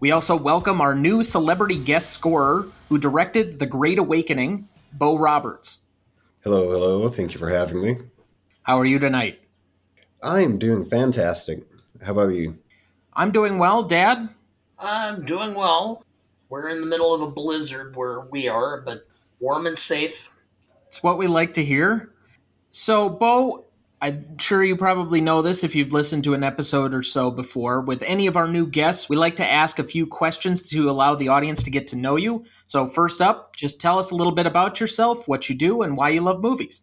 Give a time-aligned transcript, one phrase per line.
[0.00, 5.80] We also welcome our new celebrity guest scorer who directed The Great Awakening, Bo Roberts.
[6.44, 7.08] Hello, hello.
[7.08, 7.96] Thank you for having me.
[8.62, 9.40] How are you tonight?
[10.22, 11.64] I'm doing fantastic.
[12.00, 12.58] How about you?
[13.12, 14.28] I'm doing well, Dad.
[14.78, 16.04] I'm doing well.
[16.48, 19.04] We're in the middle of a blizzard where we are, but
[19.40, 20.30] warm and safe.
[20.86, 22.12] It's what we like to hear.
[22.70, 23.64] So, Bo,
[24.00, 27.80] I'm sure you probably know this if you've listened to an episode or so before.
[27.80, 31.16] With any of our new guests, we like to ask a few questions to allow
[31.16, 32.44] the audience to get to know you.
[32.66, 35.96] So, first up, just tell us a little bit about yourself, what you do, and
[35.96, 36.82] why you love movies.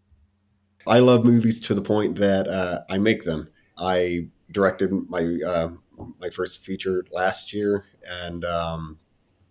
[0.86, 3.50] I love movies to the point that uh, I make them.
[3.78, 5.70] I directed my uh,
[6.20, 9.00] my first feature last year, and um,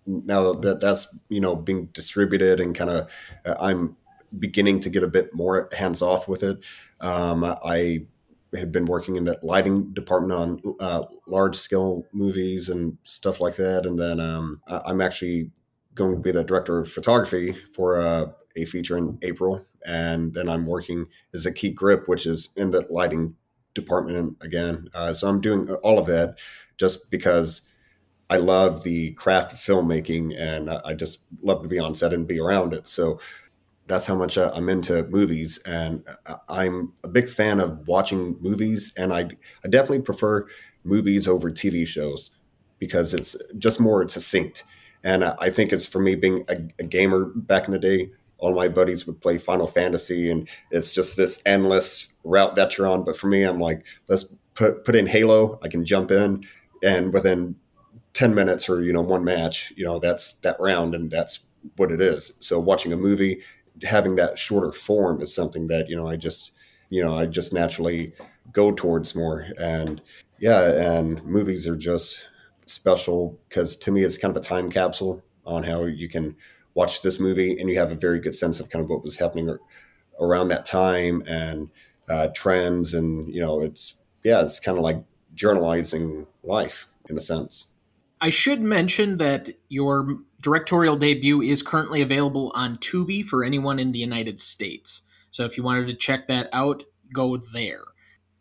[0.07, 3.11] now that that's you know being distributed and kind of
[3.47, 3.97] uh, I'm
[4.39, 6.59] beginning to get a bit more hands off with it.
[7.05, 8.07] Um, I
[8.57, 13.57] had been working in the lighting department on uh, large scale movies and stuff like
[13.57, 15.51] that, and then um, I'm actually
[15.95, 20.49] going to be the director of photography for uh, a feature in April, and then
[20.49, 23.37] I'm working as a key grip, which is in the lighting
[23.75, 24.89] department again.
[24.95, 26.39] Uh, so I'm doing all of that
[26.79, 27.63] just because.
[28.31, 32.27] I love the craft of filmmaking and I just love to be on set and
[32.27, 32.89] be around it.
[32.89, 33.21] So
[33.87, 38.37] that's how much uh, I'm into movies, and uh, I'm a big fan of watching
[38.41, 39.29] movies, and I
[39.65, 40.47] I definitely prefer
[40.85, 42.31] movies over TV shows
[42.79, 44.65] because it's just more succinct.
[45.03, 48.11] And uh, I think it's for me being a, a, gamer back in the day.
[48.39, 52.87] All my buddies would play Final Fantasy, and it's just this endless route that you're
[52.87, 53.05] on.
[53.05, 54.25] But for me, I'm like, let's
[54.55, 55.59] put put in Halo.
[55.63, 56.45] I can jump in,
[56.83, 57.57] and within
[58.13, 61.47] ten minutes or you know one match, you know that's that round, and that's
[61.77, 62.33] what it is.
[62.41, 63.43] So watching a movie
[63.83, 66.53] having that shorter form is something that you know I just
[66.91, 68.13] you know I just naturally
[68.53, 69.47] go towards more.
[69.59, 70.01] And
[70.39, 72.27] yeah and movies are just
[72.67, 76.35] special because to me it's kind of a time capsule on how you can
[76.75, 79.19] watch this movie and you have a very good sense of kind of what was
[79.19, 79.57] happening
[80.21, 81.69] around that time and
[82.09, 85.03] uh, trends and you know it's yeah it's kind of like
[85.35, 87.67] journalizing life in a sense
[88.21, 93.93] I should mention that your directorial debut is currently available on Tubi for anyone in
[93.93, 95.03] the United States.
[95.31, 97.83] So if you wanted to check that out, go there.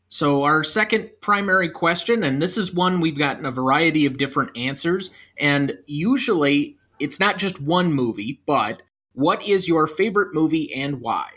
[0.10, 4.56] So, our second primary question, and this is one we've gotten a variety of different
[4.56, 11.02] answers, and usually it's not just one movie, but what is your favorite movie and
[11.02, 11.30] why?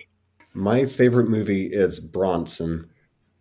[0.52, 2.90] My favorite movie is Bronson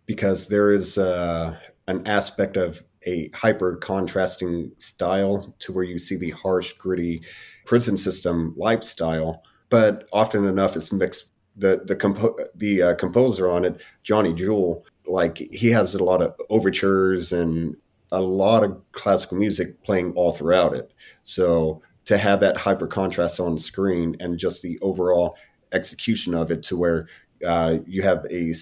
[0.06, 6.16] because there is uh, an aspect of a hyper contrasting style to where you see
[6.16, 7.22] the harsh, gritty
[7.64, 11.30] prison system lifestyle, but often enough it's mixed.
[11.56, 16.20] The the compo- the uh, composer on it, Johnny Jewel, like he has a lot
[16.20, 17.76] of overtures and
[18.12, 20.92] a lot of classical music playing all throughout it.
[21.22, 25.36] So to have that hyper contrast on screen and just the overall
[25.72, 27.08] execution of it to where
[27.44, 28.52] uh, you have a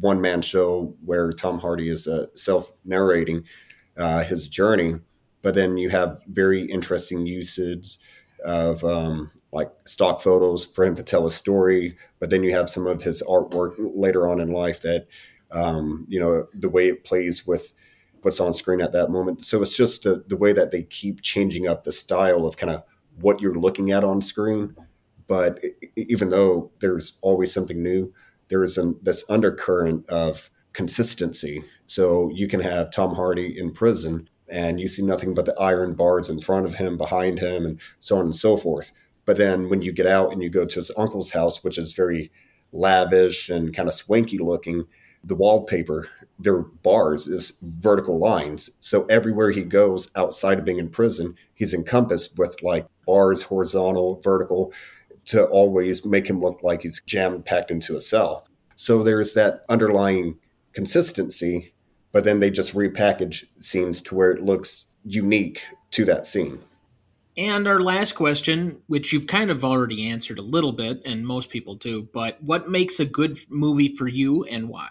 [0.00, 3.44] one man show where Tom Hardy is uh, self narrating
[3.96, 4.96] uh, his journey.
[5.42, 7.98] But then you have very interesting usage
[8.44, 11.96] of um, like stock photos for him to tell a story.
[12.18, 15.06] But then you have some of his artwork later on in life that,
[15.50, 17.74] um, you know, the way it plays with
[18.22, 19.44] what's on screen at that moment.
[19.44, 22.84] So it's just the, way that they keep changing up the style of kind of
[23.20, 24.76] what you're looking at on screen.
[25.26, 25.60] But
[25.96, 28.12] even though there's always something new,
[28.48, 31.64] there is an, this undercurrent of consistency.
[31.92, 35.92] So you can have Tom Hardy in prison and you see nothing but the iron
[35.92, 38.92] bars in front of him, behind him, and so on and so forth.
[39.26, 41.92] But then when you get out and you go to his uncle's house, which is
[41.92, 42.32] very
[42.72, 44.86] lavish and kind of swanky looking,
[45.22, 46.08] the wallpaper,
[46.38, 48.70] their bars is vertical lines.
[48.80, 54.18] So everywhere he goes outside of being in prison, he's encompassed with like bars, horizontal,
[54.24, 54.72] vertical,
[55.26, 58.48] to always make him look like he's jammed packed into a cell.
[58.76, 60.38] So there's that underlying
[60.72, 61.71] consistency,
[62.12, 66.60] but then they just repackage scenes to where it looks unique to that scene.
[67.36, 71.48] And our last question, which you've kind of already answered a little bit, and most
[71.48, 74.88] people do, but what makes a good movie for you and why?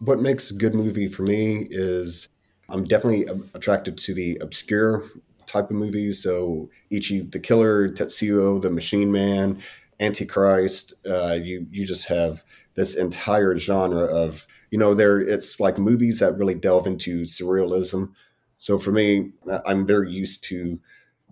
[0.00, 2.28] What makes a good movie for me is
[2.68, 5.04] I'm definitely attracted to the obscure
[5.46, 6.22] type of movies.
[6.22, 9.62] So Ichi the Killer, Tetsuo the Machine Man,
[9.98, 10.92] Antichrist.
[11.08, 12.44] Uh, you you just have
[12.74, 18.12] this entire genre of you know there it's like movies that really delve into surrealism.
[18.58, 19.30] So for me,
[19.64, 20.78] I'm very used to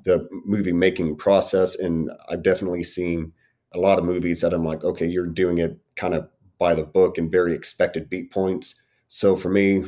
[0.02, 3.34] the movie making process, and I've definitely seen
[3.72, 6.26] a lot of movies that I'm like, okay, you're doing it kind of
[6.58, 8.76] by the book and very expected beat points.
[9.08, 9.84] So for me,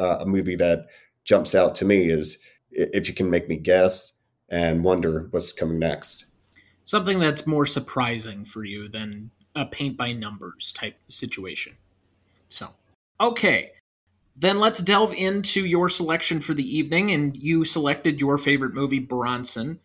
[0.00, 0.86] uh, a movie that
[1.24, 2.38] jumps out to me is
[2.70, 4.14] if you can make me guess
[4.48, 6.24] and wonder what's coming next.
[6.84, 11.76] Something that's more surprising for you than a paint by numbers type situation.
[12.48, 12.68] So,
[13.20, 13.72] okay.
[14.36, 19.00] Then let's delve into your selection for the evening, and you selected your favorite movie,
[19.00, 19.80] Bronson.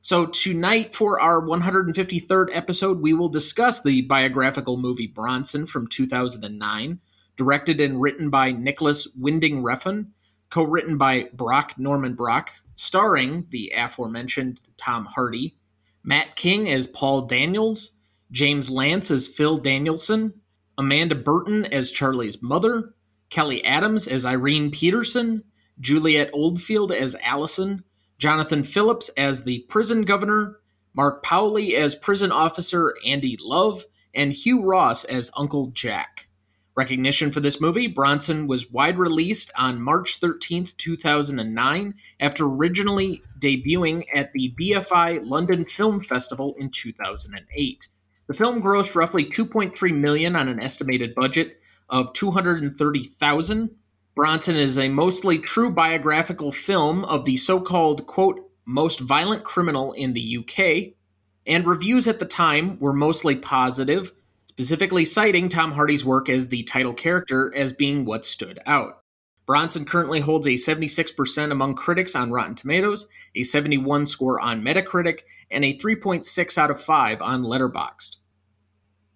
[0.00, 7.00] So, tonight for our 153rd episode, we will discuss the biographical movie Bronson from 2009,
[7.36, 10.10] directed and written by Nicolas Winding Refn,
[10.50, 15.56] co written by Brock Norman Brock, starring the aforementioned Tom Hardy,
[16.04, 17.90] Matt King as Paul Daniels,
[18.30, 20.34] James Lance as Phil Danielson,
[20.78, 22.94] Amanda Burton as Charlie's mother,
[23.30, 25.42] Kelly Adams as Irene Peterson,
[25.80, 27.84] Juliette Oldfield as Allison,
[28.18, 30.60] Jonathan Phillips as the prison governor,
[30.94, 33.84] Mark Powley as prison officer Andy Love,
[34.14, 36.28] and Hugh Ross as Uncle Jack.
[36.74, 44.04] Recognition for this movie, Bronson was wide released on March 13, 2009, after originally debuting
[44.14, 47.88] at the BFI London Film Festival in 2008.
[48.28, 53.70] The film grossed roughly 2.3 million on an estimated budget of 230,000.
[54.16, 60.12] Bronson is a mostly true biographical film of the so-called quote most violent criminal in
[60.12, 60.94] the UK,
[61.46, 64.12] and reviews at the time were mostly positive,
[64.46, 69.02] specifically citing Tom Hardy's work as the title character as being what stood out.
[69.46, 73.06] Bronson currently holds a 76% among critics on Rotten Tomatoes,
[73.36, 75.20] a 71 score on Metacritic,
[75.50, 78.16] and a 3.6 out of 5 on Letterboxd.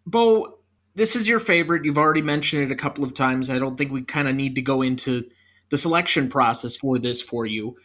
[0.07, 0.59] Bo,
[0.95, 1.85] this is your favorite.
[1.85, 3.51] You've already mentioned it a couple of times.
[3.51, 5.25] I don't think we kind of need to go into
[5.71, 7.77] the selection process for this for you.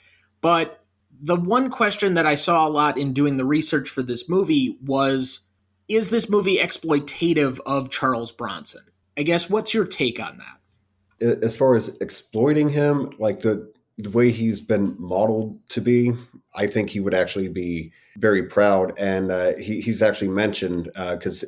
[0.42, 0.84] But
[1.22, 4.78] the one question that I saw a lot in doing the research for this movie
[4.82, 5.42] was
[5.88, 8.82] is this movie exploitative of Charles Bronson?
[9.18, 11.44] I guess what's your take on that?
[11.44, 16.12] As far as exploiting him, like the the way he's been modeled to be,
[16.56, 18.98] I think he would actually be very proud.
[18.98, 21.48] And uh, he, he's actually mentioned because uh,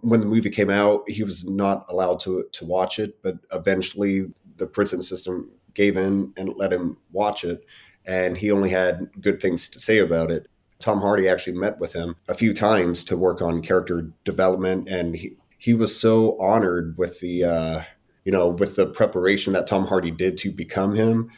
[0.00, 4.32] when the movie came out, he was not allowed to to watch it, but eventually
[4.56, 7.64] the prison system gave in and let him watch it,
[8.04, 10.48] and he only had good things to say about it.
[10.80, 15.14] Tom Hardy actually met with him a few times to work on character development, and
[15.16, 17.82] he he was so honored with the uh,
[18.24, 21.30] you know with the preparation that Tom Hardy did to become him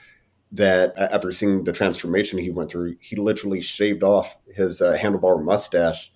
[0.53, 5.43] that after seeing the transformation he went through, he literally shaved off his uh, handlebar
[5.43, 6.11] mustache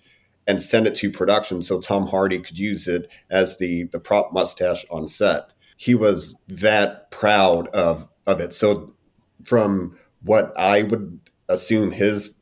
[0.47, 4.33] and sent it to production so Tom Hardy could use it as the the prop
[4.33, 5.49] mustache on set.
[5.77, 8.53] He was that proud of of it.
[8.53, 8.93] So
[9.43, 11.19] from what I would
[11.49, 12.35] assume his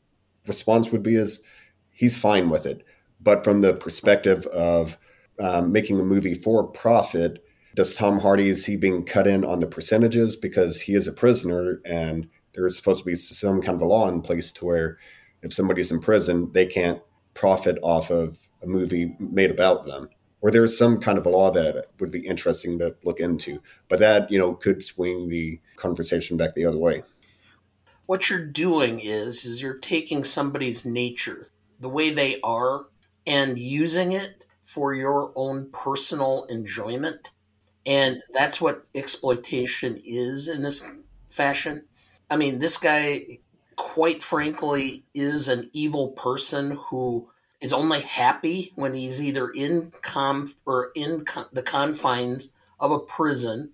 [0.48, 1.44] response would be is
[1.92, 2.86] he's fine with it.
[3.20, 4.98] But from the perspective of
[5.40, 7.44] um, making a movie for profit,
[7.76, 10.36] does Tom Hardy is he being cut in on the percentages?
[10.36, 14.08] Because he is a prisoner and there's supposed to be some kind of a law
[14.10, 14.98] in place to where
[15.42, 17.02] if somebody's in prison, they can't
[17.34, 20.10] profit off of a movie made about them.
[20.42, 23.62] Or there's some kind of a law that would be interesting to look into.
[23.88, 27.04] But that you know could swing the conversation back the other way.
[28.08, 31.50] What you're doing is is you're taking somebody's nature
[31.80, 32.86] the way they are
[33.26, 37.32] and using it for your own personal enjoyment
[37.86, 40.88] and that's what exploitation is in this
[41.30, 41.84] fashion
[42.30, 43.26] i mean this guy
[43.82, 47.28] quite frankly, is an evil person who
[47.62, 53.00] is only happy when he's either in com or in con- the confines of a
[53.00, 53.72] prison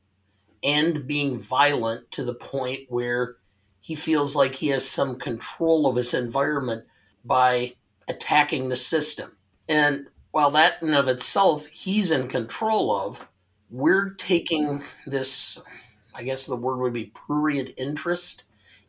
[0.63, 3.35] and being violent to the point where
[3.81, 6.85] he feels like he has some control of his environment
[7.25, 7.73] by
[8.07, 9.37] attacking the system.
[9.67, 13.29] And while that in of itself he's in control of,
[13.69, 15.61] we're taking this,
[16.15, 18.43] I guess the word would be prurient interest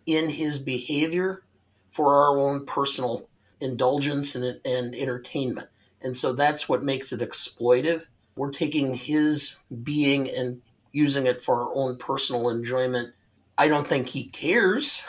[0.06, 1.42] in his behavior
[1.90, 3.28] for our own personal
[3.60, 5.68] indulgence and, and entertainment.
[6.00, 8.06] And so that's what makes it exploitive.
[8.36, 13.12] We're taking his being and using it for our own personal enjoyment.
[13.56, 15.04] I don't think he cares.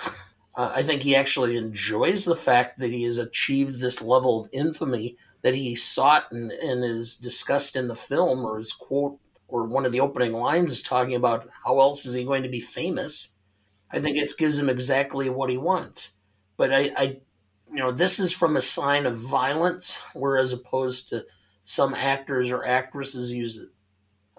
[0.55, 4.49] Uh, I think he actually enjoys the fact that he has achieved this level of
[4.51, 9.19] infamy that he sought and, and is discussed in the film, or is quote,
[9.49, 12.49] or one of the opening lines is talking about how else is he going to
[12.49, 13.35] be famous.
[13.91, 16.13] I think it gives him exactly what he wants.
[16.57, 17.19] but I, I
[17.71, 21.25] you know, this is from a sign of violence, whereas opposed to
[21.63, 23.63] some actors or actresses use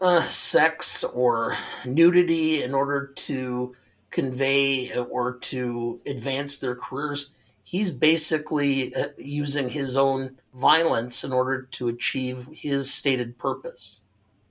[0.01, 3.75] uh, sex or nudity in order to
[4.11, 7.31] convey or to advance their careers.
[7.63, 14.01] He's basically uh, using his own violence in order to achieve his stated purpose.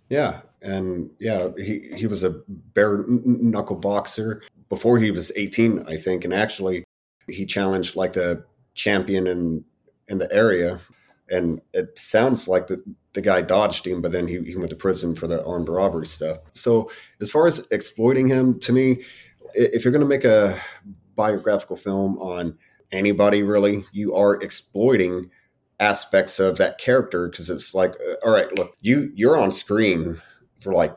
[0.08, 5.98] Yeah, and yeah, he he was a bare knuckle boxer before he was 18, I
[5.98, 6.84] think, and actually
[7.28, 9.64] he challenged like the champion in
[10.08, 10.80] in the area,
[11.30, 12.82] and it sounds like the
[13.14, 16.06] the guy dodged him, but then he, he went to prison for the armed robbery
[16.06, 16.38] stuff.
[16.54, 19.04] So as far as exploiting him, to me,
[19.56, 20.60] if you're going to make a
[21.16, 22.58] biographical film on
[22.92, 25.32] anybody, really, you are exploiting
[25.80, 30.22] aspects of that character because it's like, uh, all right, look, you you're on screen
[30.60, 30.96] for like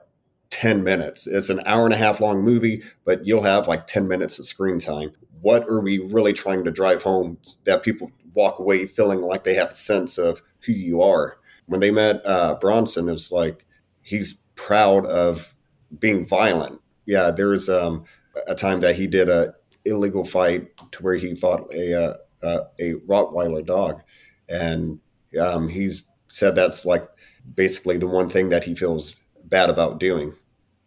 [0.51, 1.27] 10 minutes.
[1.27, 4.47] It's an hour and a half long movie, but you'll have like 10 minutes of
[4.47, 5.13] screen time.
[5.41, 9.55] What are we really trying to drive home that people walk away feeling like they
[9.55, 11.39] have a sense of who you are?
[11.67, 13.65] When they met uh, Bronson, it was like
[14.03, 15.55] he's proud of
[15.99, 16.81] being violent.
[17.07, 18.05] Yeah, there was um,
[18.47, 19.55] a time that he did a
[19.85, 24.03] illegal fight to where he fought a uh, uh, a Rottweiler dog,
[24.49, 25.01] and
[25.41, 27.09] um, he's said that's like
[27.55, 29.17] basically the one thing that he feels
[29.53, 30.35] bad about doing.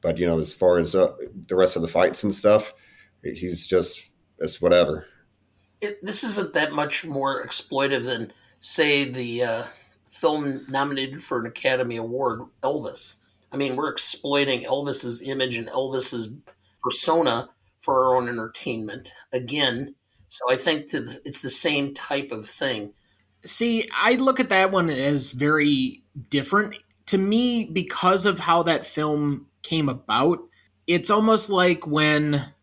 [0.01, 1.13] But you know, as far as uh,
[1.47, 2.73] the rest of the fights and stuff,
[3.23, 5.05] he's just it's whatever.
[5.79, 9.63] It, this isn't that much more exploitive than, say, the uh,
[10.07, 13.17] film nominated for an Academy Award, Elvis.
[13.51, 16.33] I mean, we're exploiting Elvis's image and Elvis's
[16.81, 19.95] persona for our own entertainment again.
[20.27, 22.93] So I think it's the same type of thing.
[23.43, 26.77] See, I look at that one as very different.
[27.07, 30.39] To me, because of how that film came about,
[30.87, 32.53] it's almost like when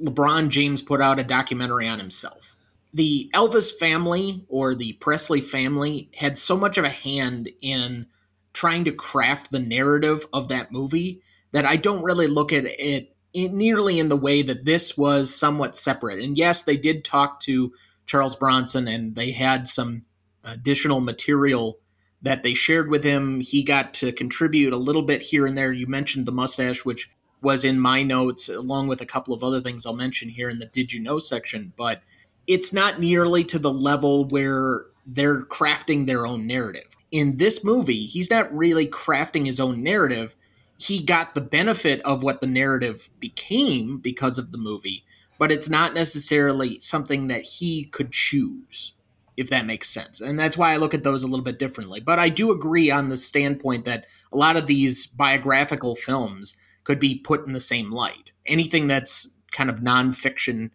[0.00, 2.56] LeBron James put out a documentary on himself.
[2.92, 8.06] The Elvis family or the Presley family had so much of a hand in
[8.52, 11.20] trying to craft the narrative of that movie
[11.52, 15.76] that I don't really look at it nearly in the way that this was somewhat
[15.76, 16.20] separate.
[16.20, 17.72] And yes, they did talk to
[18.06, 20.04] Charles Bronson and they had some
[20.42, 21.78] additional material
[22.26, 23.40] that they shared with him.
[23.40, 25.72] He got to contribute a little bit here and there.
[25.72, 29.60] You mentioned the mustache, which was in my notes, along with a couple of other
[29.60, 32.02] things I'll mention here in the Did You Know section, but
[32.46, 36.96] it's not nearly to the level where they're crafting their own narrative.
[37.10, 40.36] In this movie, he's not really crafting his own narrative
[40.78, 45.04] he got the benefit of what the narrative became because of the movie,
[45.38, 48.92] but it's not necessarily something that he could choose,
[49.36, 50.20] if that makes sense.
[50.20, 52.00] And that's why I look at those a little bit differently.
[52.00, 56.98] But I do agree on the standpoint that a lot of these biographical films could
[56.98, 58.32] be put in the same light.
[58.46, 60.70] Anything that's kind of nonfiction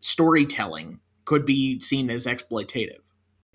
[0.00, 3.00] storytelling could be seen as exploitative.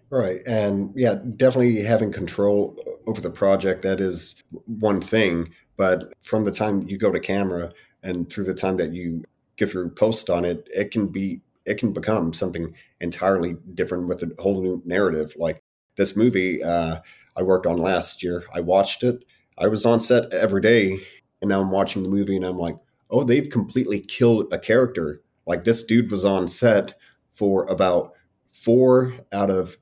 [0.10, 0.42] Right.
[0.46, 2.78] And yeah, definitely having control
[3.08, 5.54] over the project, that is one thing.
[5.78, 7.72] But from the time you go to camera
[8.04, 9.24] and through the time that you
[9.56, 14.24] get through post on it, it can be it can become something entirely different with
[14.24, 15.36] a whole new narrative.
[15.38, 15.62] Like
[15.96, 17.00] this movie uh,
[17.36, 19.24] I worked on last year, I watched it.
[19.58, 21.00] I was on set every day,
[21.42, 22.78] and now I'm watching the movie, and I'm like,
[23.10, 25.22] oh, they've completely killed a character.
[25.46, 26.98] Like this dude was on set
[27.34, 28.14] for about
[28.48, 29.78] four out of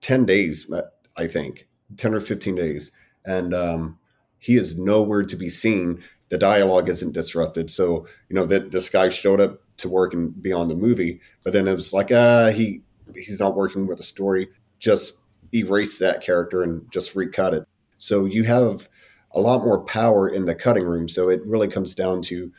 [0.00, 0.70] ten days,
[1.16, 2.92] I think, ten or fifteen days,
[3.24, 3.98] and um,
[4.38, 6.02] he is nowhere to be seen.
[6.28, 7.70] The dialogue isn't disrupted.
[7.70, 11.20] So, you know, that this guy showed up to work and be on the movie,
[11.44, 12.82] but then it was like, uh, he
[13.14, 14.48] he's not working with the story.
[14.78, 15.18] Just
[15.52, 17.64] erase that character and just recut it.
[17.98, 18.88] So you have
[19.32, 21.08] a lot more power in the cutting room.
[21.08, 22.52] So it really comes down to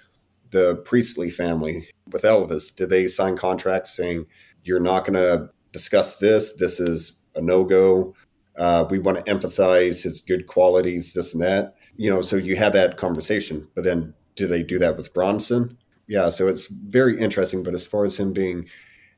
[0.51, 2.75] the Presley family with Elvis.
[2.75, 4.25] Did they sign contracts saying
[4.63, 6.53] you're not going to discuss this?
[6.53, 8.13] This is a no go.
[8.57, 11.75] Uh, we want to emphasize his good qualities, this and that.
[11.95, 15.77] You know, so you had that conversation, but then do they do that with Bronson?
[16.11, 17.63] Yeah, so it's very interesting.
[17.63, 18.67] But as far as him being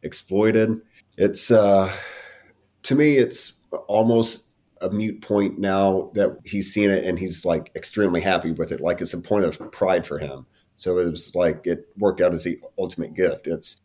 [0.03, 0.79] exploited,
[1.17, 1.91] it's uh,
[2.83, 3.53] to me, it's
[3.87, 8.71] almost a mute point now that he's seen it and he's like extremely happy with
[8.71, 8.79] it.
[8.79, 10.45] Like it's a point of pride for him.
[10.77, 13.47] So it was like it worked out as the ultimate gift.
[13.47, 13.81] It's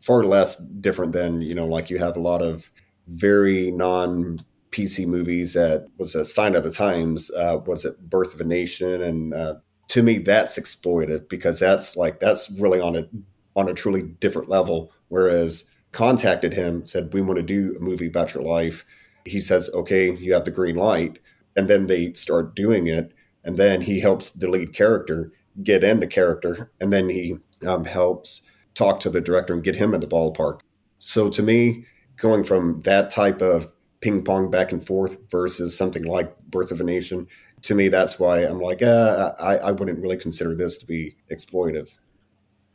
[0.00, 2.70] far less different than you know, like you have a lot of
[3.08, 4.38] very non
[4.70, 7.28] PC movies that was a sign of the times.
[7.28, 9.02] Uh, was it Birth of a Nation?
[9.02, 9.54] And uh,
[9.92, 13.06] to me, that's exploited because that's like that's really on a
[13.54, 14.90] on a truly different level.
[15.08, 18.86] Whereas contacted him, said we want to do a movie about your life.
[19.26, 21.18] He says, okay, you have the green light,
[21.54, 23.12] and then they start doing it,
[23.44, 25.30] and then he helps the lead character
[25.62, 28.40] get into character, and then he um, helps
[28.72, 30.60] talk to the director and get him in the ballpark.
[31.00, 31.84] So to me,
[32.16, 33.70] going from that type of
[34.00, 37.28] ping pong back and forth versus something like Birth of a Nation,
[37.62, 41.16] to me, that's why I'm like, uh, I, I wouldn't really consider this to be
[41.30, 41.96] exploitive.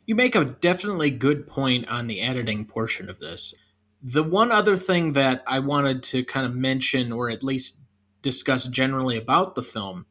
[0.06, 3.54] You make a definitely good point on the editing portion of this.
[4.02, 7.80] The one other thing that I wanted to kind of mention, or at least
[8.22, 10.06] discuss generally about the film,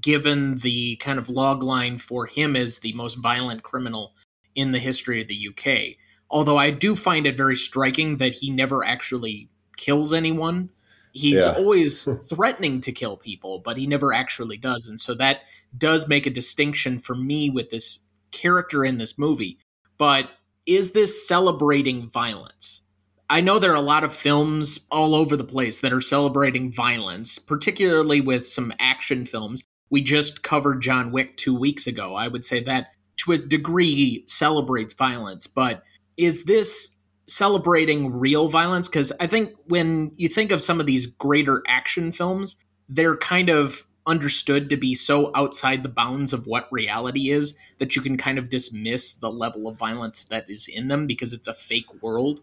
[0.00, 4.14] given the kind of log line for him as the most violent criminal
[4.54, 5.96] in the history of the UK.
[6.30, 10.70] Although I do find it very striking that he never actually kills anyone.
[11.18, 11.52] He's yeah.
[11.52, 14.86] always threatening to kill people, but he never actually does.
[14.86, 15.42] And so that
[15.76, 19.58] does make a distinction for me with this character in this movie.
[19.96, 20.30] But
[20.66, 22.82] is this celebrating violence?
[23.30, 26.72] I know there are a lot of films all over the place that are celebrating
[26.72, 29.64] violence, particularly with some action films.
[29.90, 32.14] We just covered John Wick two weeks ago.
[32.14, 35.82] I would say that to a degree celebrates violence, but
[36.16, 36.90] is this
[37.28, 38.88] celebrating real violence?
[38.88, 42.56] Because I think when you think of some of these greater action films,
[42.88, 47.94] they're kind of understood to be so outside the bounds of what reality is that
[47.94, 51.46] you can kind of dismiss the level of violence that is in them because it's
[51.46, 52.40] a fake world.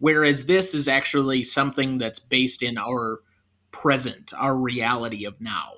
[0.00, 3.20] Whereas this is actually something that's based in our
[3.70, 5.72] present, our reality of now.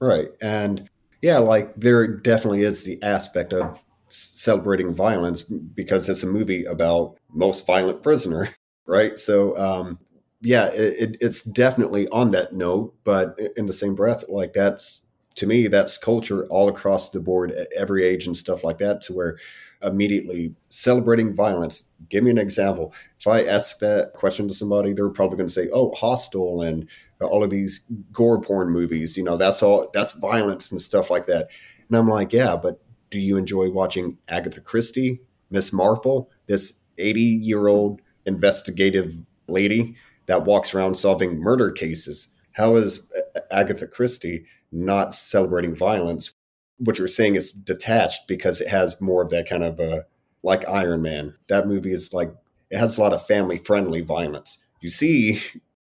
[0.00, 0.30] Right.
[0.40, 0.88] And
[1.20, 7.16] yeah, like there definitely is the aspect of celebrating violence because it's a movie about
[7.32, 8.48] most violent prisoner,
[8.86, 9.18] right?
[9.18, 9.98] So, um,
[10.40, 15.02] yeah, it, it's definitely on that note, but in the same breath, like that's
[15.36, 19.00] to me, that's culture all across the board, at every age and stuff like that,
[19.02, 19.38] to where
[19.82, 21.84] immediately celebrating violence.
[22.08, 22.92] Give me an example.
[23.18, 26.88] If I ask that question to somebody, they're probably going to say, "Oh, Hostel and
[27.20, 29.16] all of these gore porn movies.
[29.16, 29.90] You know, that's all.
[29.94, 31.48] That's violence and stuff like that."
[31.88, 32.81] And I'm like, "Yeah, but
[33.12, 39.94] do you enjoy watching Agatha Christie, Miss Marple, this 80 year old investigative lady
[40.26, 42.28] that walks around solving murder cases?
[42.52, 43.08] How is
[43.50, 46.32] Agatha Christie not celebrating violence?
[46.78, 50.06] What you're saying is detached because it has more of that kind of a
[50.42, 51.34] like Iron Man.
[51.48, 52.34] That movie is like
[52.70, 54.58] it has a lot of family friendly violence.
[54.80, 55.40] You see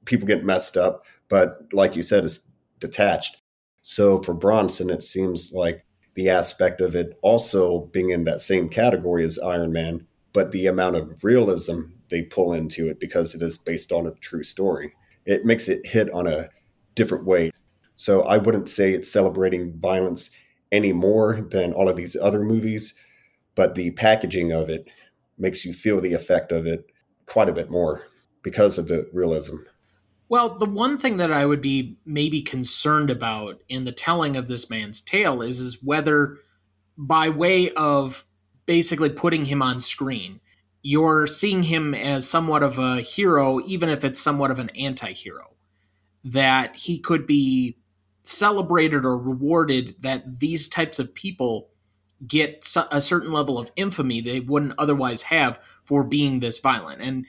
[0.06, 2.44] people get messed up, but like you said, it's
[2.80, 3.42] detached.
[3.82, 5.84] So for Bronson, it seems like
[6.18, 10.66] the aspect of it also being in that same category as Iron Man, but the
[10.66, 14.94] amount of realism they pull into it because it is based on a true story.
[15.28, 16.50] It makes it hit on a
[16.96, 17.52] different way.
[17.98, 20.32] So I wouldn't say it's celebrating violence
[20.72, 22.96] any more than all of these other movies,
[23.54, 24.90] but the packaging of it
[25.38, 26.88] makes you feel the effect of it
[27.28, 28.08] quite a bit more
[28.42, 29.58] because of the realism.
[30.30, 34.48] Well, the one thing that I would be maybe concerned about in the telling of
[34.48, 36.40] this man's tale is is whether
[36.98, 38.26] by way of
[38.66, 40.42] basically putting him on screen,
[40.82, 45.54] you're seeing him as somewhat of a hero even if it's somewhat of an anti-hero.
[46.24, 47.78] That he could be
[48.24, 51.70] celebrated or rewarded that these types of people
[52.26, 57.02] get a certain level of infamy they wouldn't otherwise have for being this violent.
[57.02, 57.26] And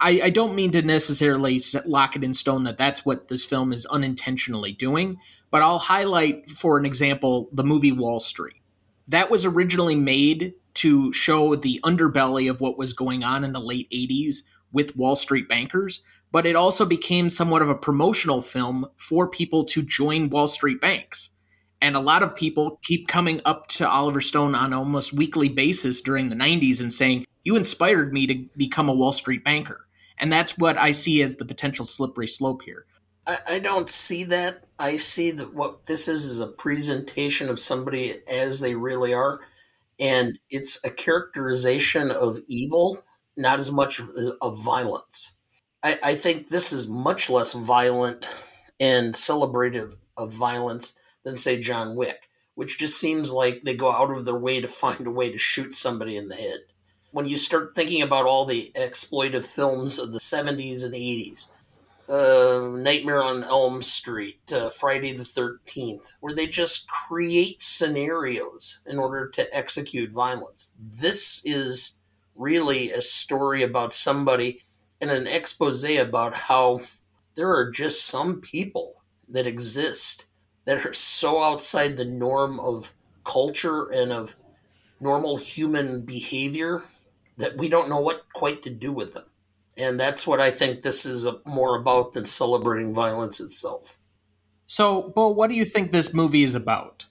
[0.00, 3.72] I, I don't mean to necessarily lock it in stone that that's what this film
[3.72, 5.18] is unintentionally doing,
[5.50, 8.56] but I'll highlight, for an example, the movie Wall Street.
[9.08, 13.60] That was originally made to show the underbelly of what was going on in the
[13.60, 14.36] late 80s
[14.72, 16.00] with Wall Street bankers,
[16.32, 20.80] but it also became somewhat of a promotional film for people to join Wall Street
[20.80, 21.30] banks.
[21.82, 26.00] And a lot of people keep coming up to Oliver Stone on almost weekly basis
[26.00, 29.86] during the 90s and saying, You inspired me to become a Wall Street banker.
[30.20, 32.84] And that's what I see as the potential slippery slope here.
[33.26, 34.60] I, I don't see that.
[34.78, 39.40] I see that what this is is a presentation of somebody as they really are.
[39.98, 43.02] And it's a characterization of evil,
[43.36, 44.00] not as much
[44.40, 45.36] of violence.
[45.82, 48.28] I, I think this is much less violent
[48.78, 54.10] and celebrative of violence than, say, John Wick, which just seems like they go out
[54.10, 56.60] of their way to find a way to shoot somebody in the head
[57.12, 61.50] when you start thinking about all the exploitive films of the 70s and 80s,
[62.08, 68.98] uh, Nightmare on Elm Street, uh, Friday the 13th, where they just create scenarios in
[68.98, 70.72] order to execute violence.
[70.78, 72.00] This is
[72.34, 74.62] really a story about somebody
[75.00, 76.80] and an expose about how
[77.34, 80.26] there are just some people that exist
[80.64, 82.94] that are so outside the norm of
[83.24, 84.36] culture and of
[85.00, 86.82] normal human behavior
[87.40, 89.26] that we don't know what quite to do with them.
[89.76, 93.98] And that's what I think this is more about than celebrating violence itself.
[94.66, 97.06] So, Bo, what do you think this movie is about?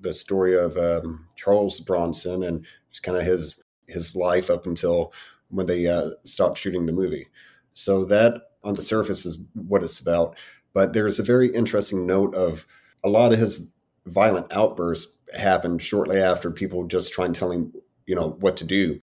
[0.00, 2.64] The story of um, Charles Bronson and
[3.02, 5.12] kind of his his life up until
[5.48, 7.28] when they uh, stopped shooting the movie.
[7.72, 10.36] So that on the surface is what it's about.
[10.72, 12.66] But there's a very interesting note of
[13.04, 13.68] a lot of his
[14.06, 17.72] violent outbursts happened shortly after people just trying to tell him,
[18.06, 19.00] you know, what to do.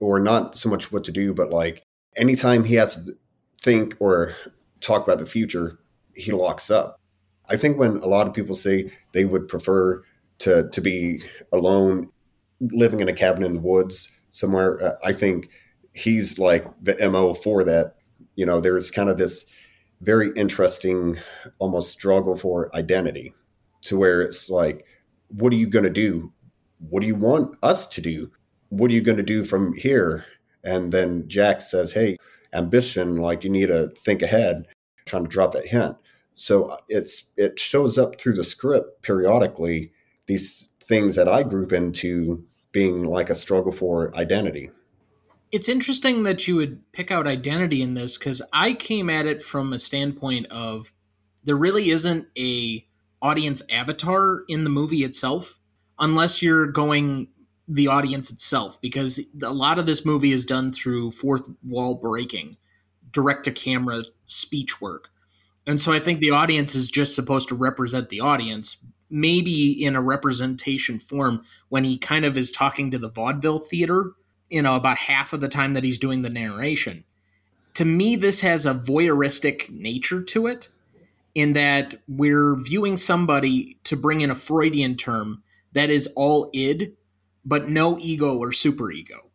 [0.00, 1.82] Or not so much what to do, but like
[2.16, 3.16] anytime he has to
[3.60, 4.34] think or
[4.80, 5.78] talk about the future,
[6.14, 6.98] he locks up.
[7.48, 10.02] I think when a lot of people say they would prefer
[10.38, 12.10] to to be alone,
[12.60, 15.50] living in a cabin in the woods somewhere, uh, I think
[15.92, 17.96] he's like the mo for that.
[18.36, 19.44] You know, there's kind of this
[20.00, 21.18] very interesting,
[21.58, 23.34] almost struggle for identity,
[23.82, 24.86] to where it's like,
[25.28, 26.32] what are you going to do?
[26.78, 28.30] What do you want us to do?
[28.70, 30.24] What are you going to do from here?
[30.64, 32.16] And then Jack says, hey,
[32.52, 34.66] ambition, like you need to think ahead,
[35.06, 35.96] trying to drop that hint.
[36.34, 39.92] So uh, it's it shows up through the script periodically
[40.26, 44.70] these things that I group into being like a struggle for identity.
[45.52, 49.42] It's interesting that you would pick out identity in this because I came at it
[49.42, 50.92] from a standpoint of
[51.44, 52.86] there really isn't a
[53.20, 55.58] audience avatar in the movie itself
[55.98, 57.28] unless you're going
[57.72, 62.56] the audience itself because a lot of this movie is done through fourth wall breaking
[63.12, 65.10] direct to camera speech work
[65.66, 68.78] and so I think the audience is just supposed to represent the audience,
[69.10, 74.12] maybe in a representation form when he kind of is talking to the vaudeville theater,
[74.48, 77.04] you know, about half of the time that he's doing the narration.
[77.74, 80.68] To me, this has a voyeuristic nature to it,
[81.36, 86.96] in that we're viewing somebody, to bring in a Freudian term, that is all id,
[87.44, 89.30] but no ego or superego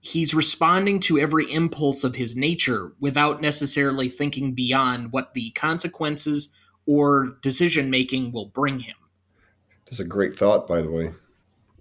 [0.00, 6.48] he's responding to every impulse of his nature without necessarily thinking beyond what the consequences
[6.86, 8.96] or decision making will bring him.
[9.84, 11.12] That's a great thought, by the way.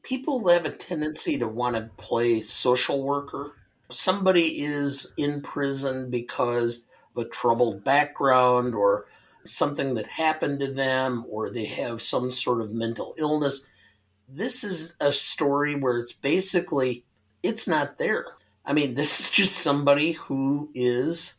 [0.03, 3.55] People have a tendency to want to play social worker.
[3.89, 9.05] Somebody is in prison because of a troubled background or
[9.45, 13.69] something that happened to them or they have some sort of mental illness.
[14.31, 17.03] This is a story where it's basically
[17.41, 18.25] it's not there.
[18.65, 21.35] I mean, this is just somebody who is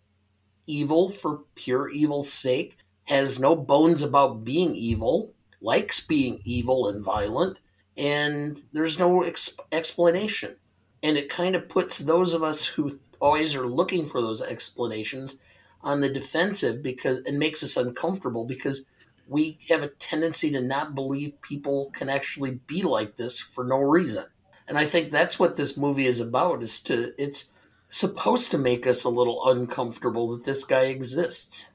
[0.67, 7.05] evil for pure evil's sake, has no bones about being evil, likes being evil and
[7.05, 7.59] violent,
[7.97, 10.57] and there's no ex- explanation.
[11.03, 15.39] And it kind of puts those of us who always are looking for those explanations
[15.83, 18.85] on the defensive because it makes us uncomfortable because
[19.31, 23.79] we have a tendency to not believe people can actually be like this for no
[23.79, 24.25] reason
[24.71, 27.53] and I think that's what this movie is about is to it's
[27.89, 31.73] supposed to make us a little uncomfortable that this guy exists.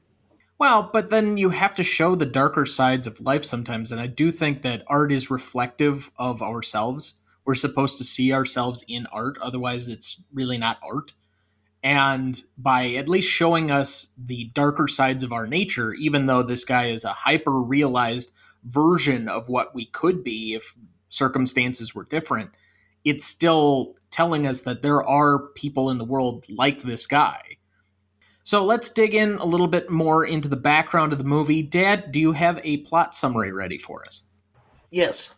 [0.58, 4.06] Well, but then you have to show the darker sides of life sometimes and I
[4.06, 7.16] do think that art is reflective of ourselves.
[7.44, 11.12] We're supposed to see ourselves in art otherwise it's really not art.
[11.82, 16.64] And by at least showing us the darker sides of our nature, even though this
[16.64, 18.32] guy is a hyper realized
[18.64, 20.74] version of what we could be if
[21.08, 22.50] circumstances were different,
[23.04, 27.40] it's still telling us that there are people in the world like this guy.
[28.42, 31.62] So let's dig in a little bit more into the background of the movie.
[31.62, 34.22] Dad, do you have a plot summary ready for us?
[34.90, 35.34] Yes.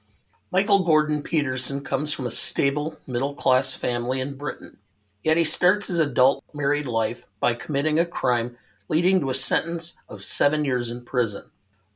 [0.51, 4.79] Michael Gordon Peterson comes from a stable, middle class family in Britain.
[5.23, 8.57] Yet he starts his adult married life by committing a crime
[8.89, 11.45] leading to a sentence of seven years in prison.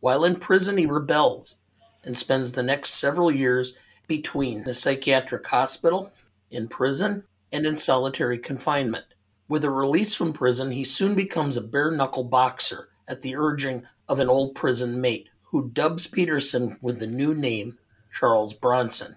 [0.00, 1.58] While in prison, he rebels
[2.04, 6.12] and spends the next several years between a psychiatric hospital,
[6.50, 9.04] in prison, and in solitary confinement.
[9.48, 13.84] With a release from prison, he soon becomes a bare knuckle boxer at the urging
[14.08, 17.78] of an old prison mate who dubs Peterson with the new name
[18.12, 19.16] Charles Bronson.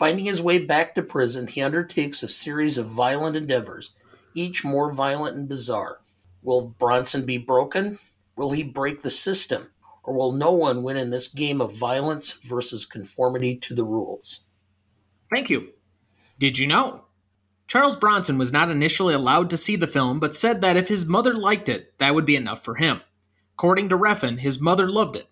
[0.00, 3.94] Finding his way back to prison, he undertakes a series of violent endeavors,
[4.34, 6.00] each more violent and bizarre.
[6.42, 8.00] Will Bronson be broken?
[8.34, 9.70] Will he break the system?
[10.10, 14.40] or will no one win in this game of violence versus conformity to the rules?
[15.32, 15.68] Thank you.
[16.38, 17.04] Did you know?
[17.68, 21.06] Charles Bronson was not initially allowed to see the film, but said that if his
[21.06, 23.02] mother liked it, that would be enough for him.
[23.54, 25.28] According to Refn, his mother loved it.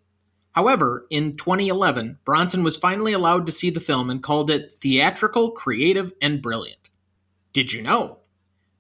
[0.59, 5.53] However, in 2011, Bronson was finally allowed to see the film and called it theatrical,
[5.53, 6.91] creative, and brilliant.
[7.53, 8.19] Did you know?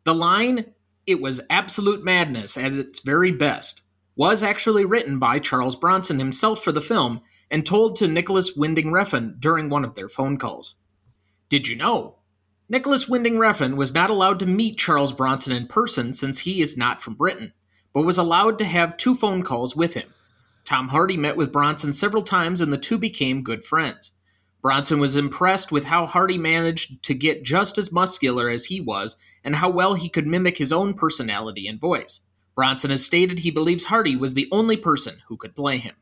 [0.02, 0.74] The line,
[1.06, 3.82] it was absolute madness at its very best,
[4.16, 8.86] was actually written by Charles Bronson himself for the film and told to Nicolas Winding
[8.86, 10.74] Refn during one of their phone calls.
[11.48, 12.16] Did you know?
[12.68, 16.76] Nicolas Winding Refn was not allowed to meet Charles Bronson in person since he is
[16.76, 17.52] not from Britain,
[17.94, 20.12] but was allowed to have two phone calls with him.
[20.68, 24.12] Tom Hardy met with Bronson several times and the two became good friends.
[24.60, 29.16] Bronson was impressed with how Hardy managed to get just as muscular as he was
[29.42, 32.20] and how well he could mimic his own personality and voice.
[32.54, 35.94] Bronson has stated he believes Hardy was the only person who could play him.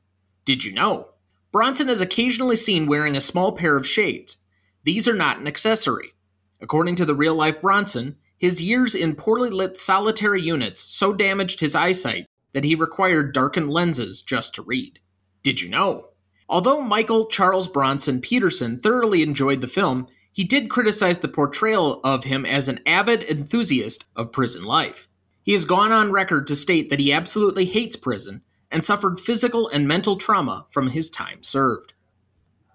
[0.45, 1.11] Did you know?
[1.53, 4.37] Bronson is occasionally seen wearing a small pair of shades.
[4.83, 6.15] These are not an accessory.
[6.61, 11.61] According to the real life Bronson, his years in poorly lit solitary units so damaged
[11.61, 14.99] his eyesight that he required darkened lenses just to read.
[15.43, 16.07] Did you know?
[16.49, 22.25] Although Michael Charles Bronson Peterson thoroughly enjoyed the film, he did criticize the portrayal of
[22.25, 25.07] him as an avid enthusiast of prison life.
[25.43, 28.41] He has gone on record to state that he absolutely hates prison
[28.71, 31.93] and suffered physical and mental trauma from his time served.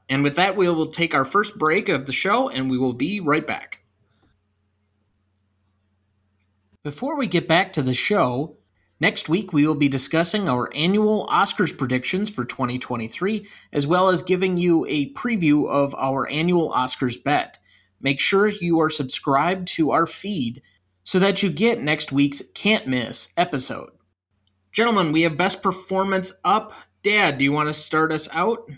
[0.07, 2.93] And with that, we will take our first break of the show and we will
[2.93, 3.79] be right back.
[6.83, 8.57] Before we get back to the show,
[9.01, 14.21] next week we will be discussing our annual Oscars predictions for 2023, as well as
[14.21, 17.59] giving you a preview of our annual Oscars bet.
[17.99, 20.61] Make sure you are subscribed to our feed
[21.03, 23.89] so that you get next week's can't miss episode.
[24.71, 26.71] Gentlemen, we have best performance up.
[27.03, 28.69] Dad, do you want to start us out?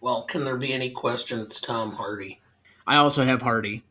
[0.00, 1.40] Well, can there be any question?
[1.40, 2.40] It's Tom Hardy.
[2.86, 3.82] I also have Hardy.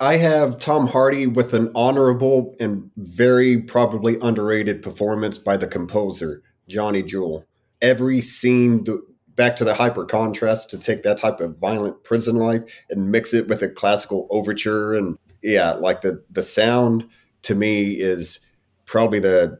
[0.00, 6.42] I have Tom Hardy with an honorable and very probably underrated performance by the composer,
[6.68, 7.44] Johnny Jewel.
[7.82, 8.86] Every scene,
[9.34, 13.34] back to the hyper contrast to take that type of violent prison life and mix
[13.34, 14.94] it with a classical overture.
[14.94, 17.08] And yeah, like the, the sound
[17.42, 18.40] to me is
[18.86, 19.58] probably the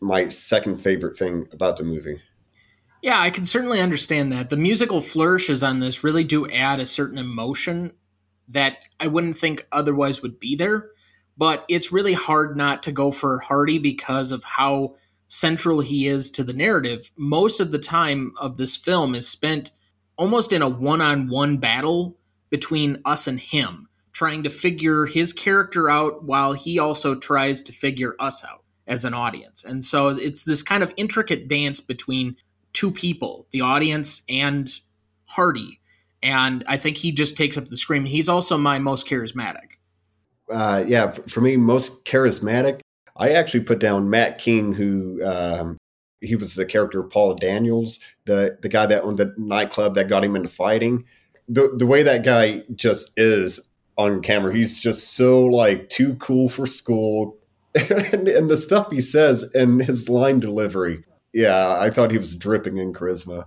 [0.00, 2.20] my second favorite thing about the movie.
[3.02, 4.50] Yeah, I can certainly understand that.
[4.50, 7.92] The musical flourishes on this really do add a certain emotion
[8.50, 10.90] that I wouldn't think otherwise would be there.
[11.36, 16.30] But it's really hard not to go for Hardy because of how central he is
[16.32, 17.10] to the narrative.
[17.16, 19.70] Most of the time of this film is spent
[20.16, 22.18] almost in a one on one battle
[22.50, 27.72] between us and him, trying to figure his character out while he also tries to
[27.72, 29.64] figure us out as an audience.
[29.64, 32.36] And so it's this kind of intricate dance between
[32.72, 34.68] two people, the audience and
[35.26, 35.79] Hardy,
[36.22, 38.06] and I think he just takes up the screen.
[38.06, 39.78] He's also my most charismatic.
[40.50, 42.80] Uh, yeah, for me, most charismatic.
[43.16, 45.76] I actually put down Matt King, who um,
[46.20, 50.08] he was the character of Paul Daniels, the the guy that owned the nightclub that
[50.08, 51.04] got him into fighting.
[51.48, 56.48] The the way that guy just is on camera, he's just so like too cool
[56.48, 57.38] for school,
[57.74, 61.04] and, and the stuff he says and his line delivery.
[61.32, 63.46] Yeah, I thought he was dripping in charisma.